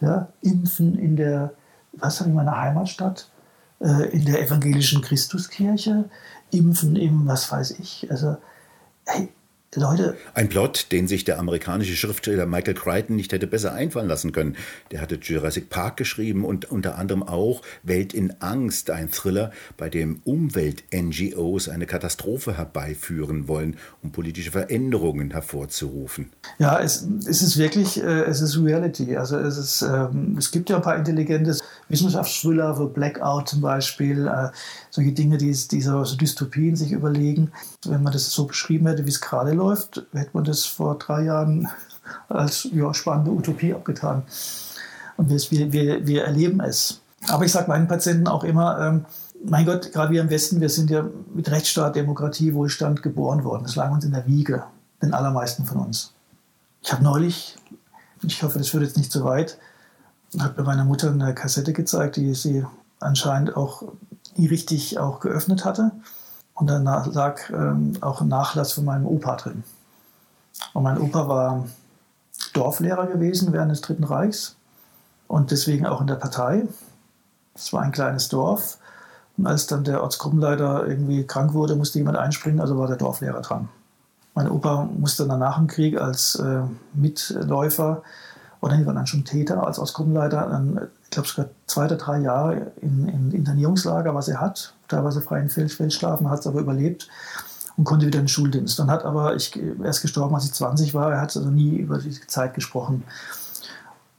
ja, 0.00 0.28
Impfen 0.40 0.98
in 0.98 1.16
der, 1.16 1.52
was 1.92 2.20
habe 2.20 2.30
ich 2.30 2.36
meiner 2.36 2.60
Heimatstadt, 2.60 3.28
äh, 3.80 4.08
in 4.10 4.24
der 4.24 4.42
evangelischen 4.42 5.02
Christuskirche, 5.02 6.04
Impfen 6.54 6.96
im, 6.96 7.26
was 7.26 7.50
weiß 7.50 7.72
ich. 7.72 8.10
Also, 8.10 8.36
hey, 9.06 9.28
Leute. 9.76 10.16
Ein 10.34 10.48
Plot, 10.48 10.92
den 10.92 11.08
sich 11.08 11.24
der 11.24 11.38
amerikanische 11.38 11.96
Schriftsteller 11.96 12.46
Michael 12.46 12.74
Crichton 12.74 13.16
nicht 13.16 13.32
hätte 13.32 13.46
besser 13.46 13.72
einfallen 13.72 14.08
lassen 14.08 14.32
können. 14.32 14.56
Der 14.90 15.00
hatte 15.00 15.16
Jurassic 15.20 15.70
Park 15.70 15.96
geschrieben 15.96 16.44
und 16.44 16.70
unter 16.70 16.98
anderem 16.98 17.22
auch 17.22 17.62
Welt 17.82 18.14
in 18.14 18.34
Angst, 18.40 18.90
ein 18.90 19.10
Thriller, 19.10 19.50
bei 19.76 19.88
dem 19.88 20.20
Umwelt-NGOs 20.24 21.68
eine 21.68 21.86
Katastrophe 21.86 22.56
herbeiführen 22.56 23.48
wollen, 23.48 23.76
um 24.02 24.12
politische 24.12 24.50
Veränderungen 24.50 25.30
hervorzurufen. 25.32 26.30
Ja, 26.58 26.80
es, 26.80 27.06
es 27.26 27.42
ist 27.42 27.58
wirklich, 27.58 28.02
äh, 28.02 28.22
es 28.24 28.40
ist 28.40 28.58
Reality. 28.58 29.16
Also 29.16 29.38
es, 29.38 29.56
ist, 29.56 29.82
ähm, 29.82 30.36
es 30.38 30.50
gibt 30.50 30.70
ja 30.70 30.76
ein 30.76 30.82
paar 30.82 30.96
intelligente 30.96 31.56
Wissenschaftsthriller, 31.88 32.78
wie 32.78 32.92
Blackout 32.92 33.48
zum 33.48 33.60
Beispiel, 33.60 34.26
äh, 34.26 34.48
solche 34.90 35.12
Dinge, 35.12 35.38
die, 35.38 35.50
die 35.50 35.80
so, 35.80 36.04
so 36.04 36.16
Dystopien 36.16 36.76
sich 36.76 36.92
überlegen. 36.92 37.52
Wenn 37.84 38.02
man 38.02 38.12
das 38.12 38.30
so 38.30 38.46
beschrieben 38.46 38.86
hätte, 38.86 39.04
wie 39.04 39.10
es 39.10 39.20
gerade 39.20 39.52
läuft, 39.52 39.63
hätte 39.70 40.30
man 40.32 40.44
das 40.44 40.64
vor 40.64 40.98
drei 40.98 41.24
Jahren 41.24 41.68
als 42.28 42.68
ja, 42.72 42.92
spannende 42.94 43.30
Utopie 43.30 43.74
abgetan. 43.74 44.22
Und 45.16 45.30
wir, 45.30 45.72
wir, 45.72 46.06
wir 46.06 46.24
erleben 46.24 46.60
es. 46.60 47.00
Aber 47.28 47.44
ich 47.44 47.52
sage 47.52 47.68
meinen 47.68 47.88
Patienten 47.88 48.28
auch 48.28 48.44
immer, 48.44 48.78
ähm, 48.80 49.04
mein 49.46 49.66
Gott, 49.66 49.92
gerade 49.92 50.12
wir 50.12 50.22
im 50.22 50.30
Westen, 50.30 50.60
wir 50.60 50.68
sind 50.68 50.90
ja 50.90 51.04
mit 51.34 51.50
Rechtsstaat, 51.50 51.96
Demokratie, 51.96 52.54
Wohlstand 52.54 53.02
geboren 53.02 53.44
worden. 53.44 53.64
Das 53.64 53.76
lag 53.76 53.90
uns 53.90 54.04
in 54.04 54.12
der 54.12 54.26
Wiege, 54.26 54.64
den 55.02 55.14
allermeisten 55.14 55.64
von 55.64 55.78
uns. 55.78 56.12
Ich 56.82 56.92
habe 56.92 57.02
neulich, 57.02 57.56
ich 58.22 58.42
hoffe, 58.42 58.58
das 58.58 58.68
führt 58.68 58.82
jetzt 58.82 58.96
nicht 58.96 59.12
zu 59.12 59.24
weit, 59.24 59.58
hat 60.38 60.56
mir 60.56 60.64
meiner 60.64 60.84
Mutter 60.84 61.10
eine 61.10 61.34
Kassette 61.34 61.72
gezeigt, 61.72 62.16
die 62.16 62.34
sie 62.34 62.64
anscheinend 63.00 63.56
auch 63.56 63.84
nie 64.36 64.46
richtig 64.46 64.98
auch 64.98 65.20
geöffnet 65.20 65.64
hatte. 65.64 65.92
Und 66.54 66.68
dann 66.68 66.84
lag 66.84 67.50
ähm, 67.50 67.94
auch 68.00 68.20
ein 68.20 68.28
Nachlass 68.28 68.72
von 68.72 68.84
meinem 68.84 69.06
Opa 69.06 69.36
drin. 69.36 69.64
Und 70.72 70.84
mein 70.84 71.00
Opa 71.00 71.28
war 71.28 71.64
Dorflehrer 72.52 73.06
gewesen 73.06 73.52
während 73.52 73.72
des 73.72 73.80
Dritten 73.80 74.04
Reichs 74.04 74.56
und 75.26 75.50
deswegen 75.50 75.86
auch 75.86 76.00
in 76.00 76.06
der 76.06 76.14
Partei. 76.14 76.66
Es 77.54 77.72
war 77.72 77.82
ein 77.82 77.92
kleines 77.92 78.28
Dorf. 78.28 78.78
Und 79.36 79.46
als 79.48 79.66
dann 79.66 79.82
der 79.82 80.02
Ortsgruppenleiter 80.02 80.86
irgendwie 80.86 81.26
krank 81.26 81.54
wurde, 81.54 81.74
musste 81.74 81.98
jemand 81.98 82.16
einspringen, 82.16 82.60
also 82.60 82.78
war 82.78 82.86
der 82.86 82.96
Dorflehrer 82.96 83.40
dran. 83.40 83.68
Mein 84.34 84.48
Opa 84.48 84.88
musste 84.96 85.26
dann 85.26 85.40
nach 85.40 85.56
dem 85.56 85.66
Krieg 85.66 86.00
als 86.00 86.36
äh, 86.36 86.62
Mitläufer 86.92 88.02
oder 88.60 88.76
die 88.76 88.86
waren 88.86 88.96
dann 88.96 89.06
schon 89.06 89.24
Täter 89.24 89.66
als 89.66 89.78
Ortsgruppenleiter, 89.78 90.48
dann, 90.48 90.88
ich 91.04 91.10
glaube 91.10 91.28
sogar 91.28 91.50
zwei 91.66 91.84
oder 91.84 91.96
drei 91.96 92.18
Jahre 92.20 92.72
in, 92.80 93.06
in 93.08 93.30
Internierungslager, 93.32 94.14
was 94.14 94.28
er 94.28 94.40
hat, 94.40 94.73
teilweise 94.88 95.20
frei 95.20 95.40
in 95.40 95.50
Feldschlafen, 95.50 96.30
hat 96.30 96.40
es 96.40 96.46
aber 96.46 96.60
überlebt 96.60 97.08
und 97.76 97.84
konnte 97.84 98.06
wieder 98.06 98.18
in 98.18 98.24
den 98.24 98.28
Schuldienst. 98.28 98.78
Dann 98.78 98.90
hat 98.90 99.04
aber, 99.04 99.34
ich, 99.34 99.56
er 99.56 99.90
ist 99.90 100.02
gestorben, 100.02 100.34
als 100.34 100.46
ich 100.46 100.52
20 100.52 100.94
war, 100.94 101.12
er 101.12 101.20
hat 101.20 101.36
also 101.36 101.50
nie 101.50 101.76
über 101.76 101.98
die 101.98 102.18
Zeit 102.26 102.54
gesprochen. 102.54 103.04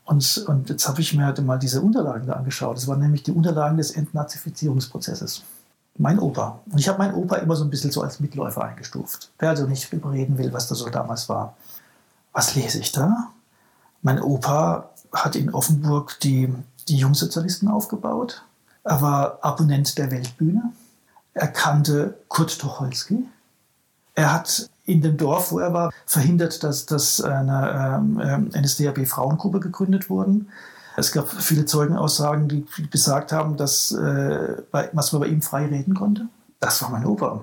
Und, 0.06 0.46
und 0.48 0.70
jetzt 0.70 0.88
habe 0.88 1.02
ich 1.02 1.14
mir 1.14 1.26
halt 1.26 1.44
mal 1.44 1.58
diese 1.58 1.82
Unterlagen 1.82 2.28
da 2.28 2.34
angeschaut. 2.34 2.78
Das 2.78 2.88
waren 2.88 3.00
nämlich 3.00 3.24
die 3.24 3.32
Unterlagen 3.32 3.78
des 3.78 3.92
Entnazifizierungsprozesses. 3.92 5.44
Mein 5.98 6.20
Opa. 6.20 6.60
Und 6.70 6.78
ich 6.78 6.88
habe 6.90 7.00
meinen 7.00 7.16
Opa 7.16 7.38
immer 7.38 7.56
so 7.56 7.64
ein 7.64 7.70
bisschen 7.70 7.92
so 7.92 8.02
als 8.02 8.20
Mitläufer 8.20 8.64
eingestuft, 8.64 9.32
der 9.40 9.50
also 9.50 9.66
nicht 9.66 9.92
überreden 9.94 10.38
will, 10.38 10.54
was 10.54 10.68
da 10.68 10.76
so 10.76 10.90
damals 10.90 11.30
war. 11.30 11.56
Was 12.34 12.54
lese 12.54 12.80
ich 12.80 12.92
da? 12.92 13.30
Mein 14.02 14.22
Opa 14.22 14.90
hat 15.14 15.36
in 15.36 15.54
Offenburg 15.54 16.20
die, 16.20 16.54
die 16.88 16.98
Jungsozialisten 16.98 17.70
aufgebaut. 17.70 18.44
Er 18.86 19.02
war 19.02 19.40
Abonnent 19.42 19.98
der 19.98 20.12
Weltbühne. 20.12 20.72
Er 21.34 21.48
kannte 21.48 22.18
Kurt 22.30 22.58
Tucholsky. 22.58 23.26
Er 24.14 24.32
hat 24.32 24.70
in 24.86 25.02
dem 25.02 25.18
Dorf, 25.18 25.52
wo 25.52 25.60
er 25.60 25.74
war, 25.74 25.92
verhindert, 26.06 26.64
dass, 26.64 26.86
dass 26.86 27.20
eine 27.20 28.00
ähm, 28.00 28.52
NSDAP-Frauengruppe 28.56 29.60
gegründet 29.60 30.10
wurde. 30.10 30.42
Es 30.96 31.12
gab 31.12 31.30
viele 31.30 31.66
Zeugenaussagen, 31.66 32.48
die 32.48 32.66
besagt 32.90 33.32
haben, 33.32 33.58
dass 33.58 33.92
äh, 33.92 34.62
bei, 34.72 34.90
was 34.94 35.12
man 35.12 35.22
bei 35.24 35.28
ihm 35.28 35.42
frei 35.42 35.66
reden 35.66 35.96
konnte. 35.96 36.28
Das 36.60 36.82
war 36.82 36.90
mein 36.90 37.06
Opa. 37.06 37.42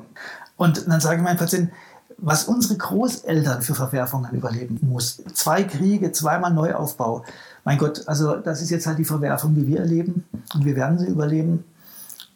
Und 0.57 0.87
dann 0.89 1.01
sage 1.01 1.17
ich 1.17 1.23
meinem 1.23 1.37
Patienten, 1.37 1.73
was 2.19 2.45
unsere 2.45 2.77
Großeltern 2.77 3.63
für 3.63 3.75
Verwerfungen 3.75 4.33
überleben 4.33 4.79
muss. 4.83 5.23
Zwei 5.35 5.65
Kriege, 5.65 6.13
zweimal 6.13 6.53
Neuaufbau. 6.53 7.25
Mein 7.65 7.79
Gott, 7.79 8.07
also 8.07 8.37
das 8.37 8.63
ist 8.63 8.71
jetzt 8.71 8.87
halt 8.87 8.99
die 8.99 9.05
Verwerfung, 9.05 9.55
die 9.55 9.67
wir 9.67 9.81
erleben 9.81 10.25
und 10.55 10.65
wir 10.65 10.77
werden 10.77 10.99
sie 10.99 11.07
überleben. 11.07 11.65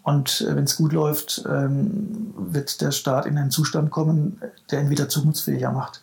Und 0.02 0.42
äh, 0.42 0.54
wenn 0.54 0.64
es 0.64 0.76
gut 0.76 0.92
läuft, 0.92 1.44
ähm, 1.48 2.32
wird 2.36 2.80
der 2.80 2.92
Staat 2.92 3.26
in 3.26 3.36
einen 3.36 3.50
Zustand 3.50 3.90
kommen, 3.90 4.40
der 4.70 4.82
ihn 4.82 4.90
wieder 4.90 5.08
zukunftsfähiger 5.08 5.72
macht. 5.72 6.00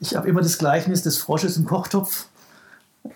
Ich 0.00 0.16
habe 0.16 0.28
immer 0.28 0.40
das 0.40 0.58
Gleichnis 0.58 1.02
des 1.02 1.18
Frosches 1.18 1.56
im 1.56 1.66
Kochtopf, 1.66 2.26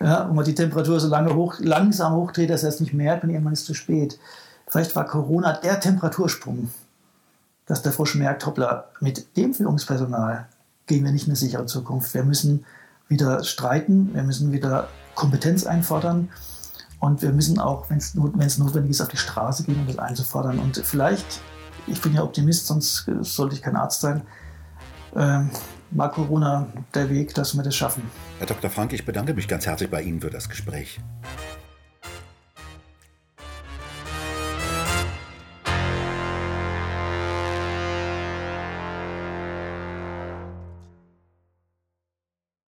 ja, 0.00 0.28
wo 0.28 0.34
man 0.34 0.44
die 0.44 0.54
Temperatur 0.54 1.00
so 1.00 1.08
lange 1.08 1.34
hoch, 1.34 1.54
langsam 1.60 2.14
hochdreht, 2.14 2.50
dass 2.50 2.62
er 2.62 2.68
es 2.68 2.80
nicht 2.80 2.92
merkt 2.92 3.24
und 3.24 3.30
irgendwann 3.30 3.52
ist 3.52 3.60
es 3.60 3.66
zu 3.66 3.74
spät. 3.74 4.18
Vielleicht 4.66 4.94
war 4.96 5.06
Corona 5.06 5.54
der 5.54 5.80
Temperatursprung 5.80 6.70
dass 7.72 7.80
der 7.80 7.92
Frosch 7.92 8.16
merkt, 8.16 8.44
hoppla, 8.44 8.90
mit 9.00 9.34
dem 9.34 9.54
Führungspersonal 9.54 10.46
gehen 10.86 11.06
wir 11.06 11.10
nicht 11.10 11.22
in 11.22 11.30
eine 11.30 11.36
sichere 11.36 11.64
Zukunft. 11.64 12.12
Wir 12.12 12.22
müssen 12.22 12.66
wieder 13.08 13.42
streiten, 13.44 14.10
wir 14.12 14.22
müssen 14.24 14.52
wieder 14.52 14.88
Kompetenz 15.14 15.64
einfordern 15.64 16.28
und 17.00 17.22
wir 17.22 17.32
müssen 17.32 17.58
auch, 17.58 17.88
wenn 17.88 17.96
es 17.96 18.58
notwendig 18.58 18.90
ist, 18.90 19.00
auf 19.00 19.08
die 19.08 19.16
Straße 19.16 19.62
gehen, 19.62 19.80
um 19.80 19.86
das 19.86 19.98
einzufordern. 19.98 20.58
Und 20.58 20.82
vielleicht, 20.84 21.40
ich 21.86 21.98
bin 22.02 22.12
ja 22.12 22.22
Optimist, 22.22 22.66
sonst 22.66 23.10
sollte 23.22 23.54
ich 23.54 23.62
kein 23.62 23.76
Arzt 23.76 24.02
sein, 24.02 24.20
äh, 25.14 25.40
war 25.92 26.12
Corona 26.12 26.66
der 26.92 27.08
Weg, 27.08 27.32
dass 27.32 27.56
wir 27.56 27.62
das 27.62 27.74
schaffen. 27.74 28.02
Herr 28.38 28.48
Dr. 28.48 28.68
Frank, 28.68 28.92
ich 28.92 29.06
bedanke 29.06 29.32
mich 29.32 29.48
ganz 29.48 29.64
herzlich 29.64 29.88
bei 29.88 30.02
Ihnen 30.02 30.20
für 30.20 30.28
das 30.28 30.50
Gespräch. 30.50 31.00